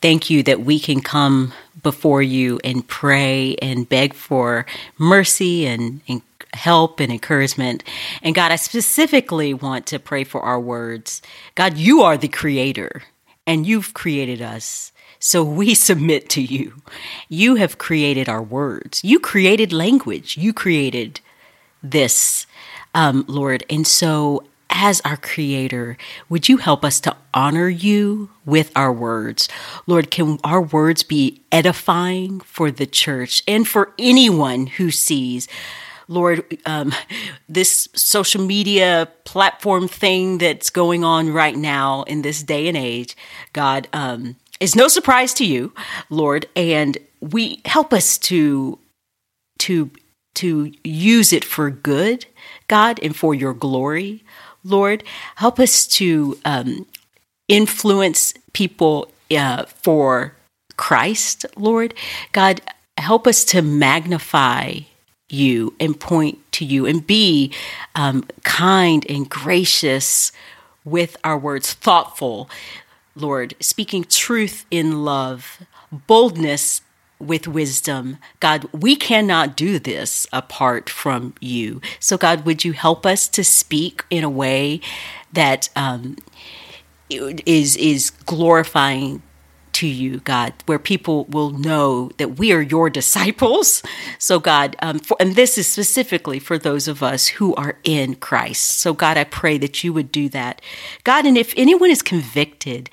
thank 0.00 0.30
you 0.30 0.42
that 0.44 0.60
we 0.62 0.80
can 0.80 1.00
come 1.02 1.52
before 1.82 2.22
you 2.22 2.58
and 2.64 2.86
pray 2.88 3.56
and 3.60 3.86
beg 3.88 4.14
for 4.14 4.64
mercy 4.98 5.66
and, 5.66 6.00
and 6.08 6.22
help 6.54 7.00
and 7.00 7.12
encouragement. 7.12 7.84
And 8.22 8.34
God, 8.34 8.52
I 8.52 8.56
specifically 8.56 9.54
want 9.54 9.86
to 9.86 9.98
pray 9.98 10.24
for 10.24 10.40
our 10.40 10.60
words. 10.60 11.22
God, 11.54 11.76
you 11.76 12.02
are 12.02 12.16
the 12.16 12.28
creator 12.28 13.02
and 13.46 13.66
you've 13.66 13.94
created 13.94 14.42
us. 14.42 14.92
So 15.18 15.44
we 15.44 15.74
submit 15.88 16.28
to 16.30 16.42
you. 16.42 16.82
You 17.28 17.56
have 17.56 17.78
created 17.78 18.28
our 18.28 18.42
words. 18.42 19.04
You 19.04 19.20
created 19.20 19.72
language. 19.72 20.36
You 20.36 20.52
created 20.52 21.20
this, 21.82 22.46
um, 22.94 23.24
Lord. 23.28 23.64
And 23.70 23.86
so, 23.86 24.44
as 24.72 25.00
our 25.04 25.16
creator, 25.16 25.96
would 26.28 26.48
you 26.48 26.58
help 26.58 26.84
us 26.84 27.00
to 27.00 27.16
honor 27.34 27.68
you 27.68 28.30
with 28.44 28.70
our 28.76 28.92
words? 28.92 29.48
Lord, 29.86 30.12
can 30.12 30.38
our 30.44 30.60
words 30.60 31.02
be 31.02 31.42
edifying 31.50 32.38
for 32.40 32.70
the 32.70 32.86
church 32.86 33.42
and 33.48 33.66
for 33.66 33.92
anyone 33.98 34.68
who 34.68 34.92
sees? 34.92 35.48
Lord, 36.10 36.58
um, 36.66 36.92
this 37.48 37.88
social 37.94 38.44
media 38.44 39.08
platform 39.24 39.86
thing 39.86 40.38
that's 40.38 40.68
going 40.68 41.04
on 41.04 41.32
right 41.32 41.56
now 41.56 42.02
in 42.02 42.22
this 42.22 42.42
day 42.42 42.66
and 42.66 42.76
age, 42.76 43.16
God, 43.52 43.86
um, 43.92 44.34
is 44.58 44.74
no 44.74 44.88
surprise 44.88 45.32
to 45.34 45.46
you, 45.46 45.72
Lord, 46.10 46.46
and 46.56 46.98
we 47.20 47.62
help 47.64 47.92
us 47.92 48.18
to 48.18 48.78
to 49.60 49.90
to 50.34 50.72
use 50.82 51.32
it 51.32 51.44
for 51.44 51.70
good, 51.70 52.26
God, 52.66 52.98
and 53.02 53.14
for 53.14 53.32
your 53.32 53.54
glory, 53.54 54.24
Lord. 54.64 55.04
Help 55.36 55.60
us 55.60 55.86
to 55.86 56.38
um, 56.44 56.86
influence 57.46 58.34
people 58.52 59.12
uh, 59.30 59.64
for 59.66 60.34
Christ, 60.76 61.46
Lord. 61.56 61.94
God, 62.32 62.60
help 62.98 63.28
us 63.28 63.44
to 63.44 63.62
magnify 63.62 64.80
you 65.32 65.74
and 65.80 65.98
point 65.98 66.38
to 66.52 66.64
you 66.64 66.86
and 66.86 67.06
be 67.06 67.52
um, 67.94 68.24
kind 68.42 69.06
and 69.08 69.28
gracious 69.28 70.32
with 70.84 71.16
our 71.24 71.38
words, 71.38 71.72
thoughtful, 71.72 72.48
Lord, 73.14 73.54
speaking 73.60 74.04
truth 74.04 74.64
in 74.70 75.04
love, 75.04 75.60
boldness 76.06 76.82
with 77.18 77.46
wisdom. 77.46 78.16
God, 78.40 78.66
we 78.72 78.96
cannot 78.96 79.56
do 79.56 79.78
this 79.78 80.26
apart 80.32 80.88
from 80.88 81.34
you. 81.40 81.80
So, 81.98 82.16
God, 82.16 82.46
would 82.46 82.64
you 82.64 82.72
help 82.72 83.04
us 83.04 83.28
to 83.28 83.44
speak 83.44 84.04
in 84.08 84.24
a 84.24 84.30
way 84.30 84.80
that 85.32 85.68
um, 85.76 86.16
is 87.10 87.76
is 87.76 88.10
glorifying 88.10 89.22
to 89.80 89.86
you, 89.86 90.20
God, 90.20 90.52
where 90.66 90.78
people 90.78 91.24
will 91.26 91.50
know 91.50 92.10
that 92.18 92.38
we 92.38 92.52
are 92.52 92.60
your 92.60 92.90
disciples. 93.00 93.82
So, 94.18 94.38
God, 94.38 94.76
um, 94.80 94.98
for, 94.98 95.16
and 95.18 95.34
this 95.34 95.56
is 95.56 95.66
specifically 95.66 96.38
for 96.38 96.58
those 96.58 96.86
of 96.86 97.02
us 97.02 97.28
who 97.28 97.54
are 97.54 97.78
in 97.82 98.16
Christ. 98.16 98.78
So, 98.80 98.92
God, 98.92 99.16
I 99.16 99.24
pray 99.24 99.56
that 99.58 99.82
you 99.82 99.92
would 99.94 100.12
do 100.12 100.28
that. 100.28 100.60
God, 101.04 101.24
and 101.24 101.38
if 101.38 101.54
anyone 101.56 101.90
is 101.90 102.02
convicted, 102.02 102.90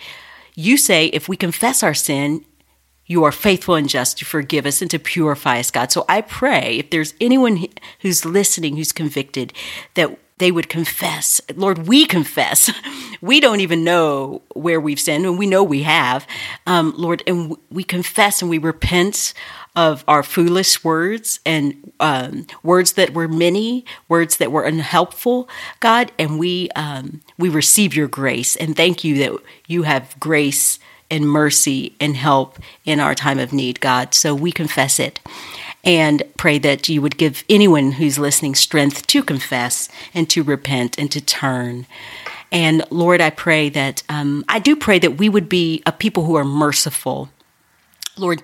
you 0.56 0.78
say 0.78 1.08
if 1.08 1.28
we 1.28 1.36
confess 1.36 1.84
our 1.84 1.94
sin, 1.94 2.46
you 3.06 3.24
are 3.26 3.32
faithful 3.32 3.76
and 3.76 3.90
just 3.90 4.18
to 4.20 4.26
forgive 4.26 4.66
us 4.66 4.82
and 4.82 4.90
to 4.92 5.00
purify 5.00 5.60
us, 5.60 5.72
God. 5.72 5.92
So 5.92 6.06
I 6.08 6.22
pray 6.22 6.78
if 6.78 6.90
there's 6.90 7.14
anyone 7.20 7.68
who's 8.00 8.26
listening 8.26 8.78
who's 8.78 8.92
convicted 8.92 9.54
that 9.96 10.18
they 10.38 10.52
would 10.52 10.70
confess. 10.70 11.42
Lord, 11.56 11.88
we 11.88 12.06
confess. 12.06 12.72
We 13.20 13.40
don't 13.40 13.62
even 13.62 13.84
know 13.84 14.44
where 14.54 14.80
we've 14.80 15.00
sinned, 15.00 15.26
and 15.26 15.40
we 15.40 15.48
know 15.48 15.64
we 15.64 15.82
have. 15.82 16.28
Um, 16.68 16.94
Lord, 16.96 17.24
and 17.26 17.58
we 17.72 17.84
confess 17.84 18.44
and 18.44 18.52
we 18.52 18.60
repent 18.60 19.34
of 19.76 20.04
our 20.08 20.22
foolish 20.22 20.84
words 20.84 21.40
and 21.44 21.92
um, 22.00 22.46
words 22.62 22.94
that 22.94 23.16
were 23.16 23.28
many, 23.28 23.86
words 24.08 24.38
that 24.38 24.52
were 24.52 24.64
unhelpful, 24.64 25.50
God, 25.80 26.12
and 26.20 26.38
we 26.38 26.70
um, 26.76 27.22
we 27.40 27.50
receive 27.50 27.96
your 27.96 28.08
grace 28.08 28.56
and 28.56 28.76
thank 28.76 29.04
you 29.04 29.18
that 29.18 29.42
you 29.66 29.84
have 29.84 30.16
grace 30.20 30.78
and 31.10 31.28
mercy 31.28 31.96
and 32.00 32.16
help 32.18 32.60
in 32.86 33.00
our 33.00 33.16
time 33.16 33.40
of 33.40 33.54
need, 33.54 33.80
God. 33.80 34.14
So 34.14 34.36
we 34.36 34.52
confess 34.52 35.00
it 35.00 35.20
and 35.84 36.24
pray 36.38 36.58
that 36.60 36.90
you 36.90 37.02
would 37.02 37.18
give 37.18 37.44
anyone 37.50 37.94
who's 37.94 38.20
listening 38.20 38.56
strength 38.56 39.08
to 39.08 39.24
confess 39.24 39.90
and 40.14 40.30
to 40.30 40.44
repent 40.44 40.98
and 40.98 41.12
to 41.12 41.22
turn. 41.22 41.86
And 42.52 42.84
Lord, 42.90 43.22
I 43.22 43.30
pray 43.30 43.70
that, 43.70 44.04
um, 44.10 44.46
I 44.48 44.60
do 44.60 44.76
pray 44.76 45.00
that 45.00 45.18
we 45.18 45.30
would 45.30 45.50
be 45.50 45.82
a 45.86 45.92
people 45.92 46.24
who 46.24 46.36
are 46.36 46.46
merciful. 46.46 47.30
Lord 48.18 48.44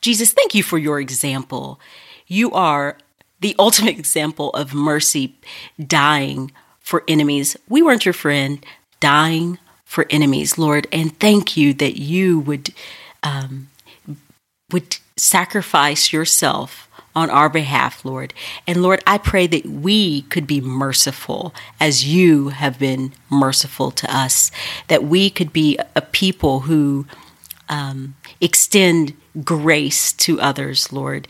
Jesus, 0.00 0.32
thank 0.32 0.54
you 0.54 0.62
for 0.62 0.78
your 0.78 1.00
example. 1.00 1.80
You 2.26 2.52
are 2.52 2.96
the 3.40 3.54
ultimate 3.58 3.98
example 3.98 4.50
of 4.50 4.74
mercy, 4.74 5.36
dying 5.84 6.52
for 6.80 7.04
enemies. 7.08 7.56
We 7.68 7.82
weren't 7.82 8.04
your 8.04 8.14
friend, 8.14 8.64
dying 9.00 9.58
for 9.84 10.06
enemies, 10.10 10.58
Lord. 10.58 10.86
And 10.92 11.18
thank 11.18 11.56
you 11.56 11.74
that 11.74 11.98
you 11.98 12.40
would 12.40 12.72
um, 13.22 13.69
would 14.72 14.98
sacrifice 15.16 16.12
yourself 16.12 16.88
on 17.14 17.28
our 17.28 17.48
behalf, 17.48 18.04
Lord. 18.04 18.32
And 18.66 18.82
Lord, 18.82 19.02
I 19.06 19.18
pray 19.18 19.46
that 19.48 19.66
we 19.66 20.22
could 20.22 20.46
be 20.46 20.60
merciful 20.60 21.54
as 21.80 22.06
you 22.06 22.50
have 22.50 22.78
been 22.78 23.12
merciful 23.28 23.90
to 23.90 24.16
us, 24.16 24.50
that 24.88 25.04
we 25.04 25.28
could 25.28 25.52
be 25.52 25.78
a 25.96 26.02
people 26.02 26.60
who 26.60 27.06
um, 27.68 28.14
extend 28.40 29.14
grace 29.44 30.12
to 30.14 30.40
others, 30.40 30.92
Lord. 30.92 31.26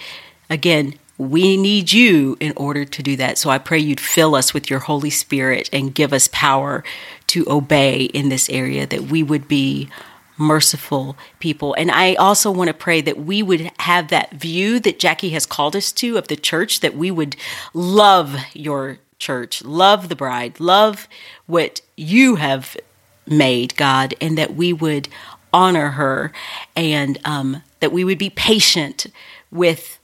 Again, 0.49 0.95
we 1.17 1.57
need 1.57 1.93
you 1.93 2.37
in 2.41 2.53
order 2.57 2.85
to 2.87 3.03
do 3.03 3.15
that. 3.17 3.37
So 3.37 3.51
I 3.51 3.59
pray 3.59 3.79
you'd 3.79 4.01
fill 4.01 4.35
us 4.35 4.55
with 4.55 4.71
your 4.71 4.79
Holy 4.81 5.11
Spirit 5.11 5.69
and 5.73 5.95
give 5.95 6.13
us 6.13 6.29
power 6.33 6.83
to 7.29 7.45
obey 7.49 8.05
in 8.05 8.31
this 8.31 8.49
area, 8.49 8.87
that 8.87 9.05
we 9.05 9.23
would 9.23 9.47
be 9.47 9.89
merciful 10.41 11.17
people. 11.39 11.75
And 11.75 11.91
I 11.91 12.15
also 12.15 12.51
want 12.51 12.69
to 12.69 12.75
pray 12.75 13.01
that 13.03 13.19
we 13.19 13.43
would 13.43 13.71
have 13.79 14.09
that 14.09 14.33
view 14.33 14.81
that 14.81 14.99
Jackie 14.99 15.31
has 15.31 15.47
called 15.47 15.77
us 15.77 15.93
to 15.93 16.17
of 16.17 16.29
the 16.29 16.37
church, 16.37 16.81
that 16.81 16.97
we 16.97 17.11
would 17.11 17.37
love 17.75 18.37
your 18.55 18.99
church, 19.19 19.63
love 19.63 20.09
the 20.09 20.17
bride, 20.17 20.59
love 20.59 21.07
what 21.47 21.83
you 21.97 22.37
have 22.37 22.77
made, 23.27 23.77
God, 23.77 24.15
and 24.21 24.37
that 24.39 24.55
we 24.55 24.73
would 24.73 25.09
honor 25.53 25.91
her 25.91 26.33
and 26.75 27.19
um, 27.25 27.63
that 27.81 27.93
we 27.93 28.03
would 28.03 28.19
be 28.19 28.31
patient 28.31 29.07
with 29.51 29.99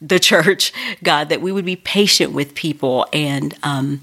the 0.00 0.18
church, 0.18 0.72
God, 1.02 1.30
that 1.30 1.40
we 1.40 1.50
would 1.50 1.64
be 1.64 1.76
patient 1.76 2.32
with 2.32 2.54
people 2.54 3.06
and 3.12 3.56
um, 3.62 4.02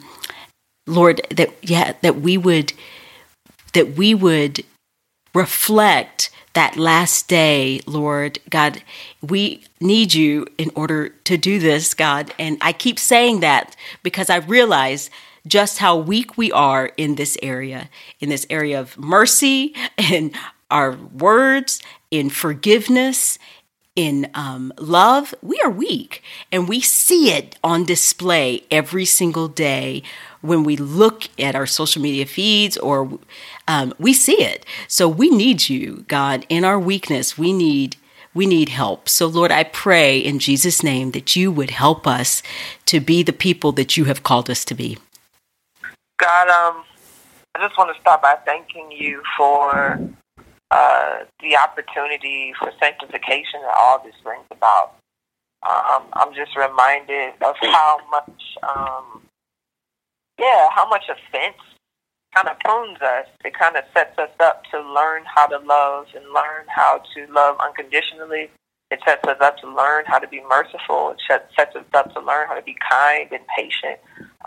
Lord, 0.85 1.21
that 1.29 1.53
yeah, 1.61 1.93
that 2.01 2.19
we 2.19 2.37
would 2.37 2.73
that 3.73 3.95
we 3.95 4.13
would 4.13 4.63
reflect 5.33 6.29
that 6.53 6.77
last 6.77 7.27
day, 7.27 7.81
Lord 7.85 8.39
God. 8.49 8.83
We 9.21 9.63
need 9.79 10.13
you 10.13 10.45
in 10.57 10.71
order 10.75 11.09
to 11.09 11.37
do 11.37 11.59
this, 11.59 11.93
God. 11.93 12.33
And 12.37 12.57
I 12.61 12.73
keep 12.73 12.99
saying 12.99 13.39
that 13.39 13.75
because 14.03 14.29
I 14.29 14.37
realize 14.37 15.09
just 15.45 15.79
how 15.79 15.97
weak 15.97 16.37
we 16.37 16.51
are 16.51 16.91
in 16.95 17.15
this 17.15 17.37
area, 17.41 17.89
in 18.19 18.29
this 18.29 18.45
area 18.49 18.79
of 18.79 18.97
mercy 18.97 19.75
and 19.97 20.33
our 20.71 20.93
words, 20.95 21.81
in 22.09 22.29
forgiveness, 22.29 23.37
in 23.95 24.29
um, 24.33 24.73
love, 24.77 25.35
we 25.41 25.59
are 25.63 25.69
weak. 25.69 26.23
And 26.51 26.67
we 26.67 26.81
see 26.81 27.31
it 27.31 27.57
on 27.63 27.83
display 27.83 28.63
every 28.71 29.05
single 29.05 29.47
day 29.47 30.03
when 30.41 30.63
we 30.63 30.75
look 30.75 31.29
at 31.39 31.55
our 31.55 31.65
social 31.65 32.01
media 32.01 32.25
feeds 32.25 32.77
or 32.77 33.19
um, 33.67 33.93
we 33.99 34.13
see 34.13 34.41
it. 34.43 34.65
So 34.87 35.07
we 35.07 35.29
need 35.29 35.69
you, 35.69 36.05
God, 36.07 36.45
in 36.49 36.65
our 36.65 36.79
weakness. 36.79 37.37
We 37.37 37.53
need 37.53 37.97
we 38.35 38.47
need 38.47 38.69
help. 38.69 39.07
So, 39.07 39.27
Lord, 39.27 39.51
I 39.51 39.63
pray 39.63 40.17
in 40.17 40.39
Jesus' 40.39 40.81
name 40.81 41.11
that 41.11 41.35
you 41.35 41.51
would 41.51 41.69
help 41.69 42.07
us 42.07 42.41
to 42.87 42.99
be 42.99 43.21
the 43.21 43.31
people 43.31 43.71
that 43.73 43.95
you 43.95 44.05
have 44.05 44.23
called 44.23 44.49
us 44.49 44.65
to 44.65 44.73
be. 44.73 44.97
God, 46.17 46.47
um, 46.49 46.83
I 47.53 47.59
just 47.59 47.77
want 47.77 47.95
to 47.95 48.01
start 48.01 48.23
by 48.23 48.37
thanking 48.43 48.91
you 48.91 49.21
for 49.37 49.99
uh, 50.73 51.25
the 51.39 51.55
opportunity 51.55 52.51
for 52.57 52.71
sanctification 52.81 53.61
that 53.61 53.75
all 53.77 54.01
this 54.03 54.15
brings 54.23 54.45
about. 54.49 54.95
Um, 55.61 56.03
I'm 56.13 56.33
just 56.33 56.57
reminded 56.57 57.33
of 57.45 57.55
how 57.61 57.99
much, 58.09 58.41
um, 58.63 59.21
yeah, 60.39 60.67
how 60.73 60.89
much 60.89 61.03
offense 61.07 61.61
kind 62.33 62.47
of 62.47 62.59
prunes 62.59 62.99
us. 63.01 63.27
It 63.45 63.53
kind 63.53 63.77
of 63.77 63.83
sets 63.93 64.17
us 64.17 64.31
up 64.39 64.63
to 64.71 64.81
learn 64.81 65.23
how 65.25 65.45
to 65.45 65.59
love 65.59 66.07
and 66.15 66.25
learn 66.33 66.65
how 66.67 67.03
to 67.13 67.31
love 67.31 67.57
unconditionally. 67.63 68.49
It 68.89 68.99
sets 69.05 69.25
us 69.27 69.37
up 69.41 69.57
to 69.59 69.67
learn 69.67 70.05
how 70.07 70.17
to 70.17 70.27
be 70.27 70.41
merciful. 70.49 71.11
It 71.11 71.21
sets 71.55 71.75
us 71.75 71.85
up 71.93 72.13
to 72.15 72.19
learn 72.19 72.47
how 72.47 72.55
to 72.55 72.63
be 72.63 72.75
kind 72.89 73.31
and 73.31 73.45
patient 73.55 73.99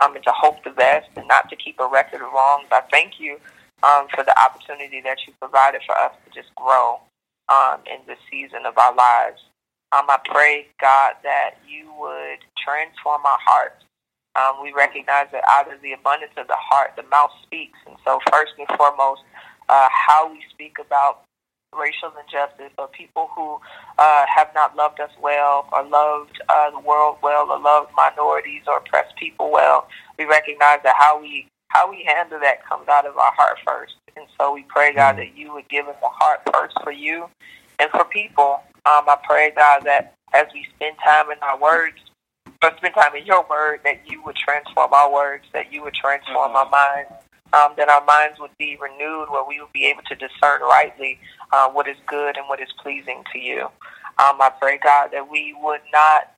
um, 0.03 0.17
and 0.17 0.25
to 0.25 0.33
hope 0.33 0.65
the 0.65 0.71
best 0.71 1.07
and 1.17 1.29
not 1.29 1.49
to 1.51 1.57
keep 1.57 1.79
a 1.79 1.87
record 1.87 2.21
of 2.21 2.33
wrongs. 2.33 2.67
I 2.73 2.83
thank 2.91 3.21
you 3.21 3.39
um, 3.83 4.07
for 4.15 4.25
the 4.25 4.35
opportunity 4.41 5.01
that 5.03 5.19
you 5.27 5.33
provided 5.41 5.83
for 5.87 5.97
us 5.97 6.13
to 6.25 6.31
just 6.33 6.55
grow 6.55 7.01
um, 7.49 7.81
in 7.87 8.01
this 8.07 8.19
season 8.31 8.67
of 8.67 8.77
our 8.79 8.95
lives. 8.95 9.43
Um, 9.93 10.07
I 10.09 10.19
pray, 10.25 10.67
God, 10.81 11.15
that 11.23 11.57
you 11.69 11.93
would 11.99 12.43
transform 12.59 13.25
our 13.25 13.39
hearts. 13.41 13.85
Um, 14.35 14.63
we 14.63 14.73
recognize 14.73 15.29
that 15.33 15.45
out 15.49 15.73
of 15.73 15.81
the 15.81 15.93
abundance 15.93 16.33
of 16.37 16.47
the 16.49 16.59
heart, 16.59 16.93
the 16.97 17.05
mouth 17.05 17.31
speaks. 17.43 17.79
And 17.87 17.97
so, 18.05 18.19
first 18.31 18.53
and 18.59 18.69
foremost, 18.77 19.23
uh, 19.69 19.89
how 19.91 20.31
we 20.31 20.43
speak 20.51 20.77
about 20.79 21.23
racial 21.77 22.13
injustice 22.21 22.73
or 22.79 22.89
people 22.89 23.31
who 23.35 23.59
uh, 23.99 24.25
have 24.35 24.49
not 24.55 24.77
loved 24.77 25.01
us 25.01 25.11
well 25.21 25.69
or 25.73 25.85
loved 25.85 26.41
uh, 26.49 26.71
the 26.71 26.81
world 26.81 27.17
well 27.23 27.51
or 27.51 27.59
loved 27.59 27.91
minorities 27.97 28.63
or 28.67 28.79
oppressed 28.79 29.15
people 29.17 29.51
well. 29.51 29.89
We 30.19 30.25
recognize 30.25 30.81
that 30.85 30.97
how 30.99 31.21
we 31.21 31.49
how 31.69 31.91
we 31.91 32.05
handle 32.07 32.41
that 32.41 32.65
comes 32.67 32.89
out 32.89 33.07
of 33.07 33.17
our 33.17 33.33
heart 33.33 33.59
first. 33.67 33.95
And 34.17 34.27
so 34.39 34.55
we 34.55 34.65
pray, 34.69 34.95
God, 34.95 35.17
mm. 35.17 35.19
that 35.19 35.37
you 35.37 35.53
would 35.53 35.69
give 35.69 35.87
us 35.89 35.97
a 36.03 36.09
heart 36.09 36.41
first 36.53 36.77
for 36.83 36.93
you 36.93 37.29
and 37.79 37.91
for 37.91 38.05
people. 38.05 38.61
Um, 38.87 39.05
I 39.09 39.19
pray, 39.27 39.53
God, 39.55 39.83
that 39.85 40.15
as 40.33 40.47
we 40.55 40.67
spend 40.77 40.97
time 41.05 41.31
in 41.31 41.39
our 41.43 41.59
words, 41.59 41.97
or 42.63 42.71
spend 42.77 42.95
time 42.95 43.15
in 43.15 43.27
your 43.27 43.45
word, 43.49 43.81
that 43.85 44.01
you 44.07 44.23
would 44.25 44.37
transform 44.37 44.93
our 44.93 45.13
words, 45.13 45.45
that 45.53 45.73
you 45.73 45.83
would 45.83 45.95
transform 45.95 46.53
mm-hmm. 46.53 46.57
our 46.57 46.71
minds, 46.71 47.13
um, 47.53 47.75
that 47.77 47.89
our 47.89 48.05
minds 48.05 48.39
would 48.41 48.57
be 48.59 48.79
renewed, 48.81 49.29
where 49.31 49.45
we 49.47 49.61
would 49.61 49.73
be 49.73 49.85
able 49.87 50.03
to 50.03 50.15
discern 50.15 50.61
rightly 50.63 51.19
uh, 51.53 51.69
what 51.71 51.89
is 51.89 51.97
good 52.07 52.37
and 52.37 52.49
what 52.49 52.61
is 52.61 52.69
pleasing 52.83 53.23
to 53.33 53.39
you. 53.39 53.63
Um, 54.19 54.41
I 54.41 54.51
pray, 54.61 54.79
God, 54.83 55.11
that 55.13 55.31
we 55.31 55.55
would 55.61 55.81
not 55.93 56.33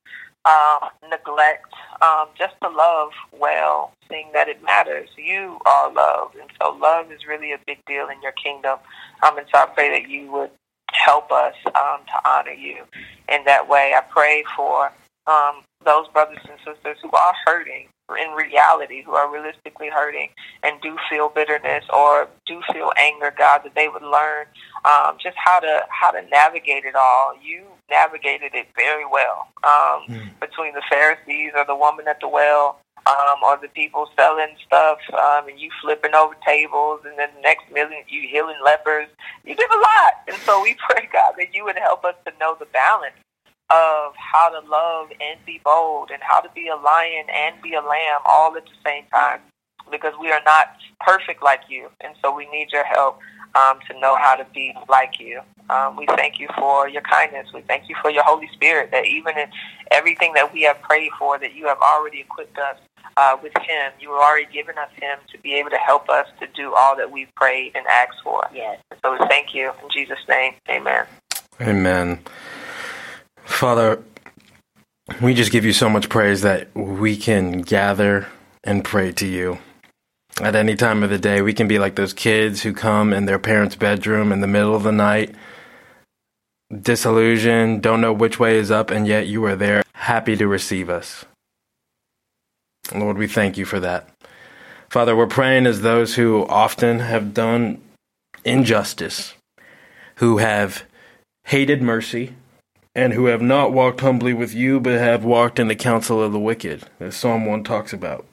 um, 0.48 0.88
neglect 1.10 1.72
um, 2.00 2.28
just 2.38 2.54
to 2.62 2.68
love 2.68 3.10
well, 3.38 3.92
seeing 4.08 4.30
that 4.32 4.48
it 4.48 4.62
matters. 4.62 5.08
You 5.16 5.58
are 5.66 5.92
love, 5.92 6.32
and 6.40 6.50
so 6.60 6.70
love 6.70 7.12
is 7.12 7.26
really 7.26 7.52
a 7.52 7.58
big 7.66 7.78
deal 7.86 8.08
in 8.08 8.20
your 8.22 8.32
kingdom. 8.32 8.78
Um, 9.22 9.36
and 9.38 9.46
so 9.52 9.58
I 9.58 9.66
pray 9.66 10.00
that 10.00 10.08
you 10.08 10.30
would 10.32 10.50
help 10.92 11.30
us 11.30 11.54
um, 11.66 12.00
to 12.06 12.28
honor 12.28 12.52
you 12.52 12.84
in 13.28 13.44
that 13.44 13.68
way. 13.68 13.92
I 13.96 14.00
pray 14.00 14.44
for 14.56 14.92
um, 15.26 15.62
those 15.84 16.08
brothers 16.08 16.38
and 16.48 16.58
sisters 16.64 16.96
who 17.02 17.10
are 17.10 17.34
hurting 17.46 17.88
in 18.16 18.30
reality, 18.32 19.02
who 19.02 19.12
are 19.12 19.30
realistically 19.30 19.88
hurting 19.88 20.30
and 20.62 20.80
do 20.80 20.96
feel 21.10 21.28
bitterness 21.28 21.84
or 21.92 22.28
do 22.46 22.60
feel 22.72 22.90
anger, 22.98 23.32
God, 23.36 23.62
that 23.64 23.74
they 23.74 23.88
would 23.88 24.02
learn 24.02 24.46
um, 24.84 25.16
just 25.22 25.36
how 25.36 25.60
to 25.60 25.82
how 25.90 26.10
to 26.10 26.22
navigate 26.28 26.84
it 26.84 26.94
all. 26.94 27.34
You 27.42 27.64
navigated 27.90 28.54
it 28.54 28.68
very 28.74 29.04
well 29.06 29.48
um, 29.64 30.06
mm. 30.08 30.40
between 30.40 30.74
the 30.74 30.82
Pharisees 30.90 31.52
or 31.54 31.64
the 31.66 31.76
woman 31.76 32.08
at 32.08 32.20
the 32.20 32.28
well 32.28 32.80
um, 33.06 33.42
or 33.42 33.58
the 33.60 33.68
people 33.68 34.08
selling 34.16 34.54
stuff, 34.66 34.98
um, 35.12 35.48
and 35.48 35.58
you 35.58 35.70
flipping 35.80 36.14
over 36.14 36.34
tables, 36.46 37.00
and 37.04 37.18
then 37.18 37.28
the 37.36 37.40
next 37.40 37.70
million 37.72 38.02
you 38.08 38.28
healing 38.28 38.58
lepers. 38.64 39.08
You 39.44 39.54
did 39.54 39.70
a 39.70 39.78
lot, 39.78 40.12
and 40.28 40.36
so 40.42 40.62
we 40.62 40.76
pray 40.88 41.08
God 41.12 41.34
that 41.38 41.54
you 41.54 41.64
would 41.64 41.78
help 41.78 42.04
us 42.04 42.14
to 42.26 42.32
know 42.38 42.56
the 42.58 42.66
balance 42.66 43.14
of 43.70 44.14
how 44.16 44.48
to 44.48 44.66
love 44.68 45.08
and 45.20 45.38
be 45.44 45.60
bold, 45.64 46.10
and 46.10 46.22
how 46.22 46.40
to 46.40 46.48
be 46.54 46.68
a 46.68 46.76
lion 46.76 47.26
and 47.34 47.60
be 47.62 47.74
a 47.74 47.80
lamb 47.80 48.20
all 48.28 48.56
at 48.56 48.64
the 48.64 48.70
same 48.84 49.04
time, 49.12 49.40
because 49.90 50.14
we 50.20 50.30
are 50.30 50.42
not 50.44 50.76
perfect 51.00 51.42
like 51.42 51.62
you, 51.68 51.88
and 52.00 52.14
so 52.22 52.34
we 52.34 52.48
need 52.50 52.72
your 52.72 52.84
help 52.84 53.18
um, 53.54 53.78
to 53.88 53.98
know 54.00 54.16
how 54.16 54.34
to 54.34 54.46
be 54.54 54.74
like 54.88 55.20
you. 55.20 55.40
Um, 55.70 55.96
we 55.96 56.06
thank 56.16 56.38
you 56.38 56.48
for 56.58 56.88
your 56.88 57.02
kindness. 57.02 57.48
We 57.52 57.60
thank 57.62 57.88
you 57.88 57.96
for 58.00 58.10
your 58.10 58.22
Holy 58.22 58.48
Spirit, 58.54 58.90
that 58.90 59.04
even 59.06 59.36
in 59.36 59.48
everything 59.90 60.32
that 60.34 60.52
we 60.52 60.62
have 60.62 60.80
prayed 60.80 61.10
for, 61.18 61.38
that 61.38 61.54
you 61.54 61.66
have 61.66 61.78
already 61.78 62.20
equipped 62.20 62.58
us 62.58 62.78
uh, 63.18 63.36
with 63.42 63.52
Him. 63.58 63.92
You 64.00 64.12
have 64.12 64.20
already 64.20 64.50
given 64.52 64.78
us 64.78 64.90
Him 65.00 65.18
to 65.30 65.38
be 65.38 65.54
able 65.54 65.70
to 65.70 65.76
help 65.76 66.08
us 66.08 66.26
to 66.40 66.46
do 66.54 66.74
all 66.74 66.96
that 66.96 67.10
we've 67.10 67.34
prayed 67.34 67.72
and 67.74 67.86
asked 67.86 68.22
for. 68.24 68.48
Yes. 68.54 68.80
So 69.02 69.12
we 69.12 69.26
thank 69.28 69.54
you. 69.54 69.72
In 69.82 69.90
Jesus' 69.90 70.18
name, 70.28 70.54
amen. 70.70 71.06
Amen. 71.60 72.20
Father, 73.48 74.00
we 75.20 75.34
just 75.34 75.50
give 75.50 75.64
you 75.64 75.72
so 75.72 75.88
much 75.88 76.08
praise 76.08 76.42
that 76.42 76.72
we 76.76 77.16
can 77.16 77.62
gather 77.62 78.28
and 78.62 78.84
pray 78.84 79.10
to 79.10 79.26
you 79.26 79.58
at 80.40 80.54
any 80.54 80.76
time 80.76 81.02
of 81.02 81.10
the 81.10 81.18
day. 81.18 81.42
We 81.42 81.54
can 81.54 81.66
be 81.66 81.80
like 81.80 81.96
those 81.96 82.12
kids 82.12 82.62
who 82.62 82.72
come 82.72 83.12
in 83.12 83.24
their 83.24 83.38
parents' 83.40 83.74
bedroom 83.74 84.30
in 84.30 84.42
the 84.42 84.46
middle 84.46 84.76
of 84.76 84.84
the 84.84 84.92
night, 84.92 85.34
disillusioned, 86.70 87.82
don't 87.82 88.00
know 88.00 88.12
which 88.12 88.38
way 88.38 88.58
is 88.58 88.70
up, 88.70 88.92
and 88.92 89.08
yet 89.08 89.26
you 89.26 89.44
are 89.46 89.56
there, 89.56 89.82
happy 89.94 90.36
to 90.36 90.46
receive 90.46 90.88
us. 90.88 91.24
Lord, 92.94 93.18
we 93.18 93.26
thank 93.26 93.56
you 93.56 93.64
for 93.64 93.80
that. 93.80 94.08
Father, 94.88 95.16
we're 95.16 95.26
praying 95.26 95.66
as 95.66 95.80
those 95.80 96.14
who 96.14 96.46
often 96.46 97.00
have 97.00 97.34
done 97.34 97.80
injustice, 98.44 99.34
who 100.16 100.38
have 100.38 100.84
hated 101.44 101.82
mercy, 101.82 102.34
and 102.98 103.12
who 103.12 103.26
have 103.26 103.40
not 103.40 103.72
walked 103.72 104.00
humbly 104.00 104.34
with 104.34 104.52
you, 104.52 104.80
but 104.80 104.98
have 104.98 105.24
walked 105.24 105.60
in 105.60 105.68
the 105.68 105.76
counsel 105.76 106.20
of 106.20 106.32
the 106.32 106.38
wicked, 106.38 106.82
as 106.98 107.14
Psalm 107.14 107.46
1 107.46 107.62
talks 107.62 107.92
about. 107.92 108.26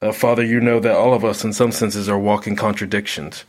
Uh, 0.00 0.12
Father, 0.12 0.44
you 0.44 0.60
know 0.60 0.78
that 0.78 0.94
all 0.94 1.12
of 1.12 1.24
us, 1.24 1.42
in 1.42 1.52
some 1.52 1.72
senses, 1.72 2.08
are 2.08 2.16
walking 2.16 2.54
contradictions. 2.54 3.44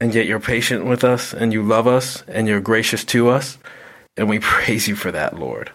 And 0.00 0.12
yet 0.12 0.26
you're 0.26 0.40
patient 0.40 0.84
with 0.84 1.04
us, 1.04 1.32
and 1.32 1.52
you 1.52 1.62
love 1.62 1.86
us, 1.86 2.24
and 2.26 2.48
you're 2.48 2.60
gracious 2.60 3.04
to 3.04 3.28
us. 3.28 3.56
And 4.16 4.28
we 4.28 4.38
praise 4.40 4.88
you 4.88 4.96
for 4.96 5.12
that, 5.12 5.38
Lord. 5.38 5.70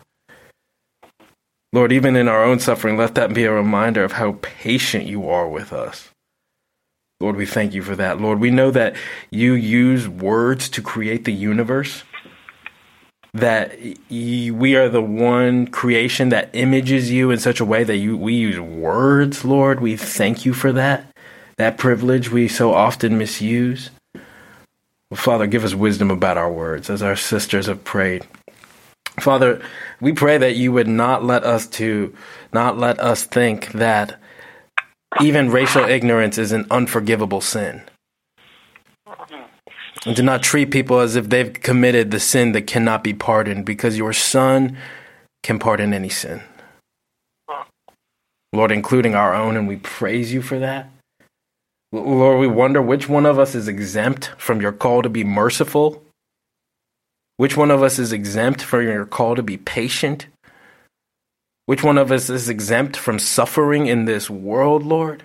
Lord, 1.72 1.94
even 1.94 2.18
in 2.18 2.28
our 2.28 2.44
own 2.44 2.60
suffering, 2.60 2.98
let 2.98 3.16
that 3.16 3.34
be 3.34 3.46
a 3.46 3.54
reminder 3.54 4.04
of 4.04 4.12
how 4.12 4.38
patient 4.42 5.06
you 5.06 5.30
are 5.30 5.48
with 5.48 5.72
us. 5.72 6.10
Lord, 7.22 7.38
we 7.38 7.46
thank 7.46 7.74
you 7.74 7.84
for 7.84 7.96
that. 7.96 8.20
Lord, 8.20 8.42
we 8.42 8.52
know 8.52 8.70
that 8.72 8.98
you 9.32 9.54
use 9.54 10.10
words 10.10 10.68
to 10.68 10.82
create 10.82 11.24
the 11.24 11.32
universe 11.32 12.04
that 13.34 13.76
we 14.10 14.76
are 14.76 14.90
the 14.90 15.02
one 15.02 15.68
creation 15.68 16.30
that 16.30 16.50
images 16.54 17.12
you 17.12 17.32
in 17.32 17.40
such 17.40 17.60
a 17.60 17.66
way 17.66 17.84
that 17.84 17.98
you 17.98 18.16
we 18.16 18.34
use 18.34 18.60
words, 18.60 19.44
Lord. 19.44 19.80
We 19.80 19.98
thank 19.98 20.46
you 20.46 20.54
for 20.54 20.72
that. 20.72 21.06
That 21.58 21.78
privilege 21.78 22.32
we 22.32 22.48
so 22.48 22.74
often 22.74 23.18
misuse. 23.18 23.90
Well, 24.14 25.18
Father, 25.18 25.48
give 25.48 25.64
us 25.64 25.74
wisdom 25.74 26.12
about 26.12 26.38
our 26.38 26.52
words 26.52 26.90
as 26.90 27.02
our 27.02 27.16
sisters 27.16 27.68
have 27.68 27.84
prayed. 27.84 28.26
Father, 29.20 29.62
we 30.02 30.12
pray 30.14 30.38
that 30.38 30.56
you 30.56 30.72
would 30.72 30.88
not 30.88 31.24
let 31.24 31.44
us 31.44 31.68
to 31.68 32.16
not 32.52 32.78
let 32.78 33.00
us 33.00 33.24
think 33.24 33.72
that 33.74 34.20
even 35.22 35.52
racial 35.52 35.84
ignorance 35.84 36.40
is 36.40 36.52
an 36.52 36.66
unforgivable 36.72 37.42
sin 37.42 37.84
and 40.06 40.16
do 40.16 40.24
not 40.24 40.44
treat 40.44 40.72
people 40.72 41.00
as 41.00 41.16
if 41.16 41.30
they've 41.30 41.54
committed 41.54 42.12
the 42.12 42.20
sin 42.20 42.52
that 42.54 42.68
cannot 42.68 43.04
be 43.04 43.14
pardoned, 43.14 43.66
because 43.66 43.98
your 43.98 44.14
Son 44.14 44.78
can 45.44 45.60
pardon 45.60 45.94
any 45.94 46.10
sin. 46.10 46.42
Lord, 48.52 48.72
including 48.72 49.16
our 49.16 49.34
own, 49.34 49.58
and 49.58 49.68
we 49.68 49.78
praise 49.78 50.32
you 50.32 50.42
for 50.42 50.60
that. 50.60 50.90
Lord, 51.92 52.40
we 52.40 52.48
wonder 52.48 52.82
which 52.82 53.08
one 53.10 53.26
of 53.26 53.40
us 53.40 53.56
is 53.56 53.68
exempt 53.68 54.32
from 54.38 54.62
your 54.62 54.72
call 54.72 55.02
to 55.02 55.10
be 55.10 55.24
merciful. 55.24 56.04
Which 57.38 57.58
one 57.58 57.72
of 57.72 57.82
us 57.82 57.98
is 57.98 58.14
exempt 58.14 58.62
from 58.62 58.84
your 58.84 59.06
call 59.06 59.36
to 59.36 59.44
be 59.44 59.58
patient? 59.58 60.28
Which 61.66 61.84
one 61.84 61.98
of 61.98 62.12
us 62.12 62.30
is 62.30 62.50
exempt 62.50 62.96
from 62.96 63.20
suffering 63.20 63.88
in 63.88 64.06
this 64.06 64.30
world, 64.30 64.84
Lord? 64.84 65.24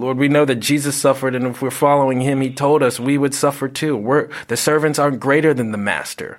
Lord, 0.00 0.16
we 0.16 0.28
know 0.28 0.46
that 0.46 0.56
Jesus 0.56 0.96
suffered, 0.96 1.34
and 1.34 1.46
if 1.46 1.60
we're 1.60 1.70
following 1.70 2.22
him, 2.22 2.40
he 2.40 2.50
told 2.50 2.82
us 2.82 2.98
we 2.98 3.18
would 3.18 3.34
suffer 3.34 3.68
too. 3.68 3.96
We're, 3.96 4.30
the 4.48 4.56
servants 4.56 4.98
aren't 4.98 5.20
greater 5.20 5.52
than 5.52 5.72
the 5.72 5.78
master. 5.78 6.38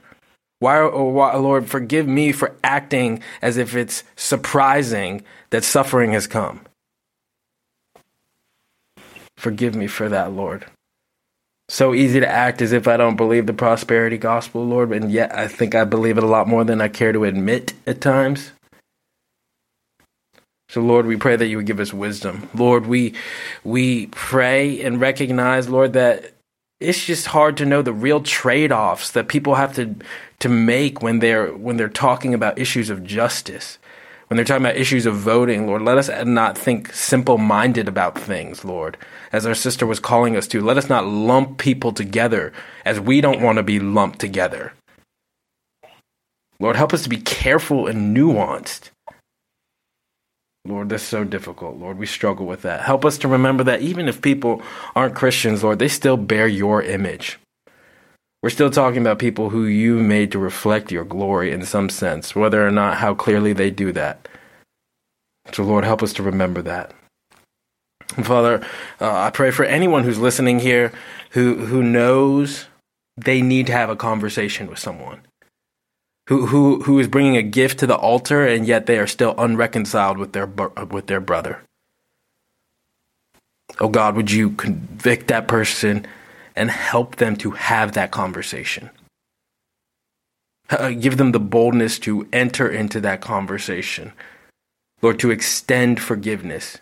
Why, 0.57 0.79
oh, 0.79 1.03
why, 1.05 1.35
Lord, 1.35 1.69
forgive 1.69 2.07
me 2.07 2.31
for 2.31 2.55
acting 2.63 3.21
as 3.41 3.57
if 3.57 3.75
it's 3.75 4.03
surprising 4.15 5.23
that 5.51 5.63
suffering 5.63 6.11
has 6.13 6.25
come. 6.25 6.61
Forgive 9.37 9.75
me 9.75 9.85
for 9.85 10.09
that, 10.09 10.31
Lord. 10.31 10.65
So 11.69 11.93
easy 11.93 12.19
to 12.19 12.27
act 12.27 12.61
as 12.61 12.73
if 12.73 12.87
I 12.87 12.97
don't 12.97 13.15
believe 13.15 13.45
the 13.45 13.53
prosperity 13.53 14.17
gospel, 14.17 14.65
Lord, 14.65 14.91
and 14.91 15.11
yet 15.11 15.35
I 15.37 15.47
think 15.47 15.73
I 15.73 15.83
believe 15.83 16.17
it 16.17 16.23
a 16.23 16.27
lot 16.27 16.47
more 16.47 16.63
than 16.63 16.81
I 16.81 16.87
care 16.87 17.13
to 17.13 17.25
admit 17.25 17.73
at 17.85 18.01
times. 18.01 18.51
So 20.71 20.79
Lord, 20.79 21.05
we 21.05 21.17
pray 21.17 21.35
that 21.35 21.47
you 21.47 21.57
would 21.57 21.65
give 21.65 21.81
us 21.81 21.93
wisdom. 21.93 22.49
Lord, 22.55 22.85
we 22.85 23.13
we 23.65 24.07
pray 24.07 24.81
and 24.81 25.01
recognize, 25.01 25.67
Lord, 25.67 25.91
that 25.93 26.31
it's 26.79 27.05
just 27.05 27.27
hard 27.27 27.57
to 27.57 27.65
know 27.65 27.81
the 27.81 27.91
real 27.91 28.21
trade-offs 28.21 29.11
that 29.11 29.27
people 29.27 29.55
have 29.55 29.75
to 29.75 29.93
to 30.39 30.47
make 30.47 31.01
when 31.01 31.19
they're 31.19 31.47
when 31.47 31.75
they're 31.75 31.89
talking 31.89 32.33
about 32.33 32.57
issues 32.57 32.89
of 32.89 33.03
justice. 33.03 33.79
When 34.27 34.37
they're 34.37 34.45
talking 34.45 34.65
about 34.65 34.77
issues 34.77 35.05
of 35.05 35.17
voting, 35.17 35.67
Lord, 35.67 35.81
let 35.81 35.97
us 35.97 36.09
not 36.25 36.57
think 36.57 36.93
simple-minded 36.93 37.89
about 37.89 38.17
things, 38.17 38.63
Lord. 38.63 38.95
As 39.33 39.45
our 39.45 39.53
sister 39.53 39.85
was 39.85 39.99
calling 39.99 40.37
us 40.37 40.47
to, 40.47 40.61
let 40.61 40.77
us 40.77 40.87
not 40.87 41.05
lump 41.05 41.57
people 41.57 41.91
together 41.91 42.53
as 42.85 42.97
we 42.97 43.19
don't 43.19 43.41
want 43.41 43.57
to 43.57 43.63
be 43.63 43.81
lumped 43.81 44.19
together. 44.19 44.71
Lord, 46.61 46.77
help 46.77 46.93
us 46.93 47.03
to 47.03 47.09
be 47.09 47.17
careful 47.17 47.87
and 47.87 48.15
nuanced 48.15 48.90
Lord, 50.65 50.89
that's 50.89 51.03
so 51.03 51.23
difficult. 51.23 51.77
Lord, 51.77 51.97
we 51.97 52.05
struggle 52.05 52.45
with 52.45 52.61
that. 52.61 52.81
Help 52.81 53.03
us 53.03 53.17
to 53.19 53.27
remember 53.27 53.63
that 53.63 53.81
even 53.81 54.07
if 54.07 54.21
people 54.21 54.61
aren't 54.95 55.15
Christians, 55.15 55.63
Lord, 55.63 55.79
they 55.79 55.87
still 55.87 56.17
bear 56.17 56.47
your 56.47 56.83
image. 56.83 57.39
We're 58.43 58.51
still 58.51 58.69
talking 58.69 59.01
about 59.01 59.19
people 59.19 59.49
who 59.49 59.65
you 59.65 59.95
made 59.99 60.31
to 60.31 60.39
reflect 60.39 60.91
your 60.91 61.03
glory 61.03 61.51
in 61.51 61.65
some 61.65 61.89
sense, 61.89 62.35
whether 62.35 62.65
or 62.65 62.71
not 62.71 62.97
how 62.97 63.13
clearly 63.13 63.53
they 63.53 63.71
do 63.71 63.91
that. 63.93 64.27
So, 65.51 65.63
Lord, 65.63 65.83
help 65.83 66.03
us 66.03 66.13
to 66.13 66.23
remember 66.23 66.61
that. 66.61 66.93
And 68.15 68.25
Father, 68.25 68.61
uh, 68.99 69.11
I 69.11 69.29
pray 69.29 69.51
for 69.51 69.63
anyone 69.63 70.03
who's 70.03 70.19
listening 70.19 70.59
here 70.59 70.91
who, 71.31 71.65
who 71.65 71.81
knows 71.81 72.65
they 73.17 73.41
need 73.41 73.67
to 73.67 73.73
have 73.73 73.89
a 73.89 73.95
conversation 73.95 74.67
with 74.67 74.79
someone 74.79 75.21
who 76.27 76.45
who 76.47 76.81
who 76.83 76.99
is 76.99 77.07
bringing 77.07 77.37
a 77.37 77.43
gift 77.43 77.79
to 77.79 77.87
the 77.87 77.95
altar 77.95 78.45
and 78.45 78.65
yet 78.65 78.85
they 78.85 78.97
are 78.97 79.07
still 79.07 79.35
unreconciled 79.37 80.17
with 80.17 80.33
their 80.33 80.47
with 80.47 81.07
their 81.07 81.19
brother. 81.19 81.61
Oh 83.79 83.89
God, 83.89 84.15
would 84.15 84.31
you 84.31 84.51
convict 84.51 85.27
that 85.27 85.47
person 85.47 86.05
and 86.55 86.69
help 86.69 87.15
them 87.15 87.35
to 87.37 87.51
have 87.51 87.93
that 87.93 88.11
conversation? 88.11 88.89
Uh, 90.69 90.91
give 90.91 91.17
them 91.17 91.31
the 91.31 91.39
boldness 91.39 91.99
to 91.99 92.27
enter 92.31 92.69
into 92.69 93.01
that 93.01 93.21
conversation. 93.21 94.13
Lord, 95.01 95.19
to 95.19 95.31
extend 95.31 95.99
forgiveness, 95.99 96.77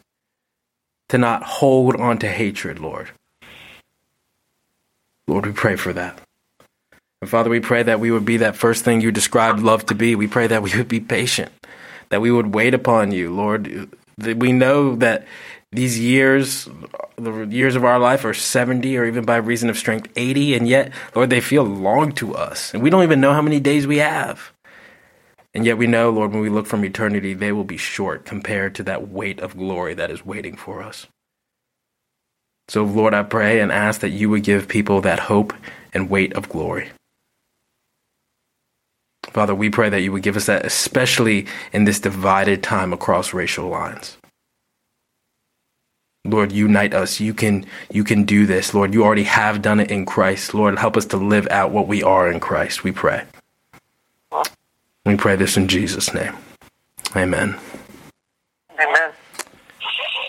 to 1.08 1.17
not 1.17 1.43
hold 1.43 1.95
on 1.95 2.19
to 2.19 2.28
hatred, 2.28 2.80
Lord. 2.80 3.10
Lord, 5.28 5.45
we 5.45 5.54
pray 5.54 5.75
for 5.75 5.93
that. 5.93 6.19
And 7.21 7.29
Father, 7.29 7.49
we 7.49 7.60
pray 7.60 7.84
that 7.84 7.99
we 7.99 8.12
would 8.12 8.25
be 8.25 8.38
that 8.38 8.55
first 8.55 8.86
thing 8.86 9.01
you 9.01 9.12
described 9.12 9.60
love 9.60 9.86
to 9.88 9.95
be. 9.95 10.15
We 10.15 10.27
pray 10.27 10.47
that 10.47 10.63
we 10.63 10.75
would 10.77 10.88
be 10.88 11.01
patient, 11.01 11.51
that 12.10 12.21
we 12.21 12.32
would 12.32 12.53
wait 12.53 12.73
upon 12.73 13.12
you, 13.12 13.34
Lord. 13.34 13.93
We 14.17 14.53
know 14.53 14.95
that 14.95 15.27
these 15.71 15.99
years, 15.99 16.67
the 17.17 17.45
years 17.45 17.75
of 17.75 17.84
our 17.84 17.99
life 17.99 18.23
are 18.25 18.34
70 18.34 18.97
or 18.97 19.05
even 19.05 19.25
by 19.25 19.36
reason 19.36 19.69
of 19.69 19.77
strength 19.77 20.08
80, 20.15 20.55
and 20.55 20.67
yet, 20.67 20.93
Lord, 21.13 21.29
they 21.29 21.41
feel 21.41 21.63
long 21.63 22.13
to 22.13 22.36
us. 22.36 22.73
And 22.73 22.82
we 22.82 22.89
don't 22.89 23.03
even 23.03 23.21
know 23.21 23.34
how 23.34 23.41
many 23.41 23.60
days 23.60 23.86
we 23.86 23.97
have. 23.97 24.53
And 25.53 25.65
yet 25.65 25.77
we 25.77 25.88
know, 25.88 26.10
Lord, 26.12 26.32
when 26.32 26.41
we 26.41 26.49
look 26.49 26.67
from 26.67 26.86
eternity, 26.86 27.34
they 27.34 27.51
will 27.51 27.63
be 27.63 27.77
short 27.77 28.23
compared 28.23 28.75
to 28.75 28.84
that 28.84 29.10
weight 29.10 29.39
of 29.41 29.58
glory 29.58 29.93
that 29.95 30.10
is 30.10 30.25
waiting 30.25 30.55
for 30.55 30.82
us. 30.82 31.08
So, 32.67 32.84
Lord, 32.84 33.13
I 33.13 33.23
pray 33.23 33.60
and 33.60 33.71
ask 33.71 34.01
that 34.01 34.12
you 34.12 34.29
would 34.29 34.43
give 34.43 34.67
people 34.67 35.01
that 35.01 35.19
hope 35.19 35.53
and 35.91 36.10
weight 36.10 36.34
of 36.34 36.49
glory. 36.49 36.89
Father, 39.32 39.54
we 39.54 39.70
pray 39.70 39.89
that 39.89 40.02
you 40.02 40.12
would 40.12 40.24
give 40.24 40.36
us 40.36 40.48
that, 40.48 40.65
especially 40.65 41.46
in 41.72 41.84
this 41.84 42.00
divided 42.00 42.63
time 42.63 42.94
across 42.94 43.34
racial 43.34 43.68
lines. 43.68 44.18
Lord, 46.26 46.52
unite 46.52 46.94
us. 46.94 47.20
You 47.20 47.34
can 47.34 47.65
you 47.92 48.04
can 48.04 48.24
do 48.24 48.46
this. 48.46 48.74
Lord, 48.74 48.94
you 48.94 49.04
already 49.04 49.24
have 49.24 49.62
done 49.62 49.80
it 49.80 49.89
in 49.89 50.06
Christ. 50.06 50.54
Lord, 50.54 50.78
help 50.78 50.98
us 50.98 51.06
to 51.08 51.18
live 51.18 51.48
out 51.50 51.72
what 51.72 51.88
we 51.88 52.04
are 52.04 52.30
in 52.30 52.39
Christ. 52.39 52.84
We 52.84 52.92
pray. 52.92 53.24
We 55.06 55.15
pray 55.15 55.36
this 55.38 55.58
in 55.58 55.68
Jesus' 55.68 56.13
name. 56.13 56.36
Amen. 57.15 57.58
Amen. 58.80 59.12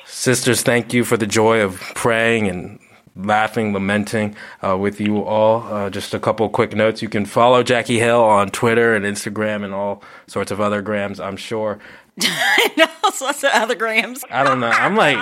Sisters, 0.07 0.63
thank 0.63 0.93
you 0.93 1.05
for 1.05 1.17
the 1.17 1.27
joy 1.27 1.61
of 1.61 1.81
praying 1.95 2.47
and 2.49 2.79
laughing, 3.17 3.73
lamenting 3.73 4.37
uh, 4.63 4.77
with 4.77 5.01
you 5.01 5.23
all. 5.23 5.63
Uh, 5.63 5.91
just 5.91 6.15
a 6.15 6.21
couple 6.21 6.49
quick 6.49 6.75
notes. 6.75 7.03
You 7.03 7.09
can 7.09 7.27
follow 7.27 7.63
Jackie 7.63 7.99
Hill 7.99 8.23
on 8.23 8.51
Twitter 8.51 8.95
and 8.95 9.05
Instagram 9.05 9.65
and 9.65 9.75
all 9.75 10.03
sorts 10.27 10.51
of 10.51 10.61
other 10.61 10.83
grams, 10.83 11.21
I'm 11.21 11.37
sure. 11.37 11.79
no, 12.77 12.87
sorts 13.13 13.45
of 13.45 13.51
other 13.53 13.75
grams. 13.75 14.25
I 14.31 14.45
don't 14.45 14.61
know. 14.61 14.69
I'm 14.69 14.97
like, 14.97 15.19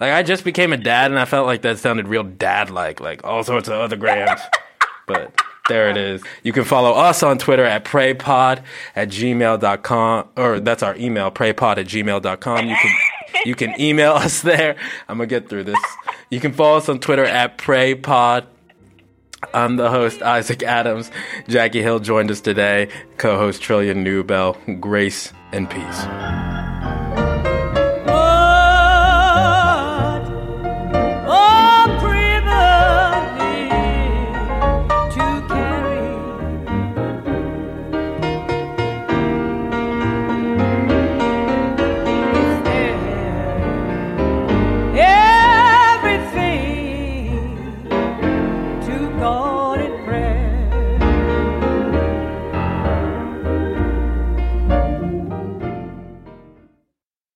like 0.00 0.12
I 0.12 0.22
just 0.22 0.44
became 0.44 0.72
a 0.72 0.76
dad, 0.76 1.10
and 1.10 1.20
I 1.20 1.24
felt 1.24 1.46
like 1.46 1.62
that 1.62 1.78
sounded 1.78 2.08
real 2.08 2.24
dad-like, 2.24 3.00
like 3.00 3.24
all 3.24 3.44
sorts 3.44 3.68
of 3.68 3.74
other 3.74 3.96
grams. 3.96 4.40
but 5.06 5.40
there 5.68 5.90
it 5.90 5.96
is. 5.96 6.22
You 6.42 6.52
can 6.52 6.64
follow 6.64 6.92
us 6.92 7.22
on 7.22 7.38
Twitter 7.38 7.64
at 7.64 7.84
praypod 7.84 8.62
at 8.96 9.08
gmail.com, 9.08 10.28
or 10.36 10.60
that's 10.60 10.82
our 10.82 10.96
email, 10.96 11.30
praypod 11.30 11.78
at 11.78 11.86
gmail.com. 11.86 12.68
You 12.68 12.76
can 12.76 12.96
you 13.46 13.54
can 13.54 13.78
email 13.80 14.12
us 14.12 14.42
there. 14.42 14.76
I'm 15.08 15.18
gonna 15.18 15.26
get 15.26 15.48
through 15.48 15.64
this. 15.64 15.80
You 16.30 16.40
can 16.40 16.52
follow 16.52 16.78
us 16.78 16.88
on 16.88 16.98
Twitter 16.98 17.24
at 17.24 17.58
praypod. 17.58 18.46
I'm 19.52 19.76
the 19.76 19.90
host, 19.90 20.22
Isaac 20.22 20.62
Adams. 20.62 21.10
Jackie 21.48 21.82
Hill 21.82 21.98
joined 21.98 22.30
us 22.30 22.40
today, 22.40 22.88
co 23.18 23.36
host 23.36 23.62
Trillia 23.62 23.94
Newbell. 23.94 24.80
Grace 24.80 25.32
and 25.52 25.68
peace. 25.68 26.81